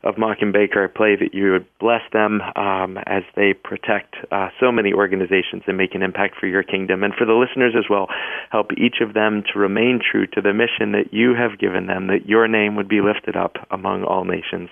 of 0.04 0.15
Mauck 0.15 0.41
and 0.41 0.54
Baker. 0.54 0.84
I 0.84 0.88
pray 0.88 1.15
that 1.15 1.34
you 1.34 1.52
would 1.52 1.65
bless 1.80 2.02
them 2.13 2.41
um, 2.56 2.98
as 3.08 3.24
they 3.36 3.54
protect 3.54 4.15
uh, 4.32 4.50
so 4.60 4.72
many 4.72 4.93
organizations 4.93 5.63
and 5.65 5.76
make 5.76 5.96
an 5.96 6.04
impact 6.04 6.36
for 6.39 6.46
your 6.46 6.62
kingdom. 6.62 7.04
And 7.04 7.13
for 7.13 7.26
the 7.26 7.34
listeners 7.34 7.74
as 7.76 7.86
well, 7.89 8.08
help 8.52 8.72
each 8.74 8.98
of 9.02 9.15
them 9.15 9.43
to 9.52 9.60
remain 9.60 10.00
true 10.00 10.28
to 10.28 10.41
the 10.41 10.54
mission 10.54 10.91
that 10.91 11.12
you 11.12 11.34
have 11.34 11.60
given 11.60 11.88
them, 11.88 12.08
that 12.08 12.28
your 12.28 12.48
name 12.48 12.76
would 12.76 12.88
be 12.88 13.02
lifted 13.02 13.36
up 13.36 13.56
among 13.72 14.04
all 14.04 14.26
nations. 14.26 14.70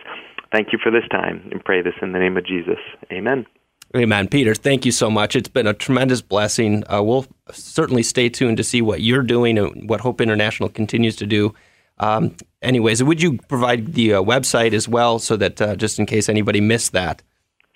Thank 0.51 0.69
you 0.71 0.79
for 0.81 0.91
this 0.91 1.07
time 1.09 1.49
and 1.51 1.65
pray 1.65 1.81
this 1.81 1.95
in 2.01 2.11
the 2.11 2.19
name 2.19 2.37
of 2.37 2.45
Jesus. 2.45 2.79
Amen. 3.11 3.47
Amen. 3.95 4.27
Peter, 4.27 4.55
thank 4.55 4.85
you 4.85 4.91
so 4.91 5.09
much. 5.09 5.35
It's 5.35 5.49
been 5.49 5.67
a 5.67 5.73
tremendous 5.73 6.21
blessing. 6.21 6.83
Uh, 6.91 7.01
we'll 7.01 7.25
certainly 7.51 8.03
stay 8.03 8.29
tuned 8.29 8.57
to 8.57 8.63
see 8.63 8.81
what 8.81 9.01
you're 9.01 9.23
doing 9.23 9.57
and 9.57 9.89
what 9.89 10.01
Hope 10.01 10.19
International 10.21 10.69
continues 10.69 11.15
to 11.17 11.25
do. 11.25 11.53
Um, 11.97 12.35
anyways, 12.61 13.03
would 13.03 13.21
you 13.21 13.37
provide 13.47 13.93
the 13.93 14.15
uh, 14.15 14.21
website 14.21 14.73
as 14.73 14.87
well 14.87 15.19
so 15.19 15.37
that 15.37 15.61
uh, 15.61 15.75
just 15.75 15.97
in 15.97 16.05
case 16.05 16.27
anybody 16.27 16.59
missed 16.59 16.91
that? 16.91 17.21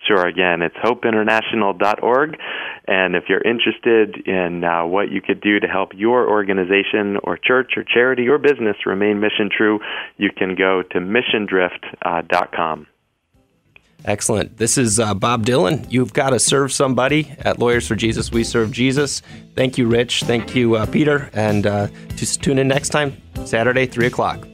Sure. 0.06 0.26
Again, 0.26 0.62
it's 0.62 0.76
hopeinternational.org. 0.78 2.38
And 2.88 3.16
if 3.16 3.26
you're 3.30 3.42
interested 3.42 4.28
in 4.28 4.64
uh, 4.64 4.86
what 4.86 5.12
you 5.12 5.22
could 5.22 5.40
do 5.40 5.60
to 5.60 5.68
help 5.68 5.92
your 5.94 6.28
organization 6.28 7.18
or 7.24 7.38
church 7.38 7.74
or 7.78 7.84
charity 7.84 8.28
or 8.28 8.40
business 8.40 8.76
remain 8.86 9.20
mission 9.20 9.50
true, 9.56 9.80
you 10.18 10.32
can 10.36 10.56
go 10.56 10.82
to 10.82 11.00
missiondrift.com. 11.00 12.88
Excellent. 14.06 14.58
This 14.58 14.78
is 14.78 15.00
uh, 15.00 15.14
Bob 15.14 15.46
Dylan. 15.46 15.86
You've 15.92 16.14
got 16.14 16.30
to 16.32 16.40
serve 16.40 16.72
somebody 16.72 17.34
at 17.40 17.60
Lawyers 17.60 17.88
for 17.88 17.96
Jesus. 17.96 18.32
We 18.32 18.44
serve 18.44 18.72
Jesus. 18.72 19.22
Thank 19.56 19.78
you, 19.78 19.88
Rich. 19.88 20.24
Thank 20.24 20.56
you, 20.56 20.76
uh, 20.76 20.86
Peter. 20.86 21.30
And 21.34 21.68
uh, 21.68 21.88
just 22.16 22.42
tune 22.42 22.60
in 22.60 22.68
next 22.68 22.90
time, 22.90 23.22
Saturday, 23.46 23.86
3 23.86 24.08
o'clock. 24.08 24.48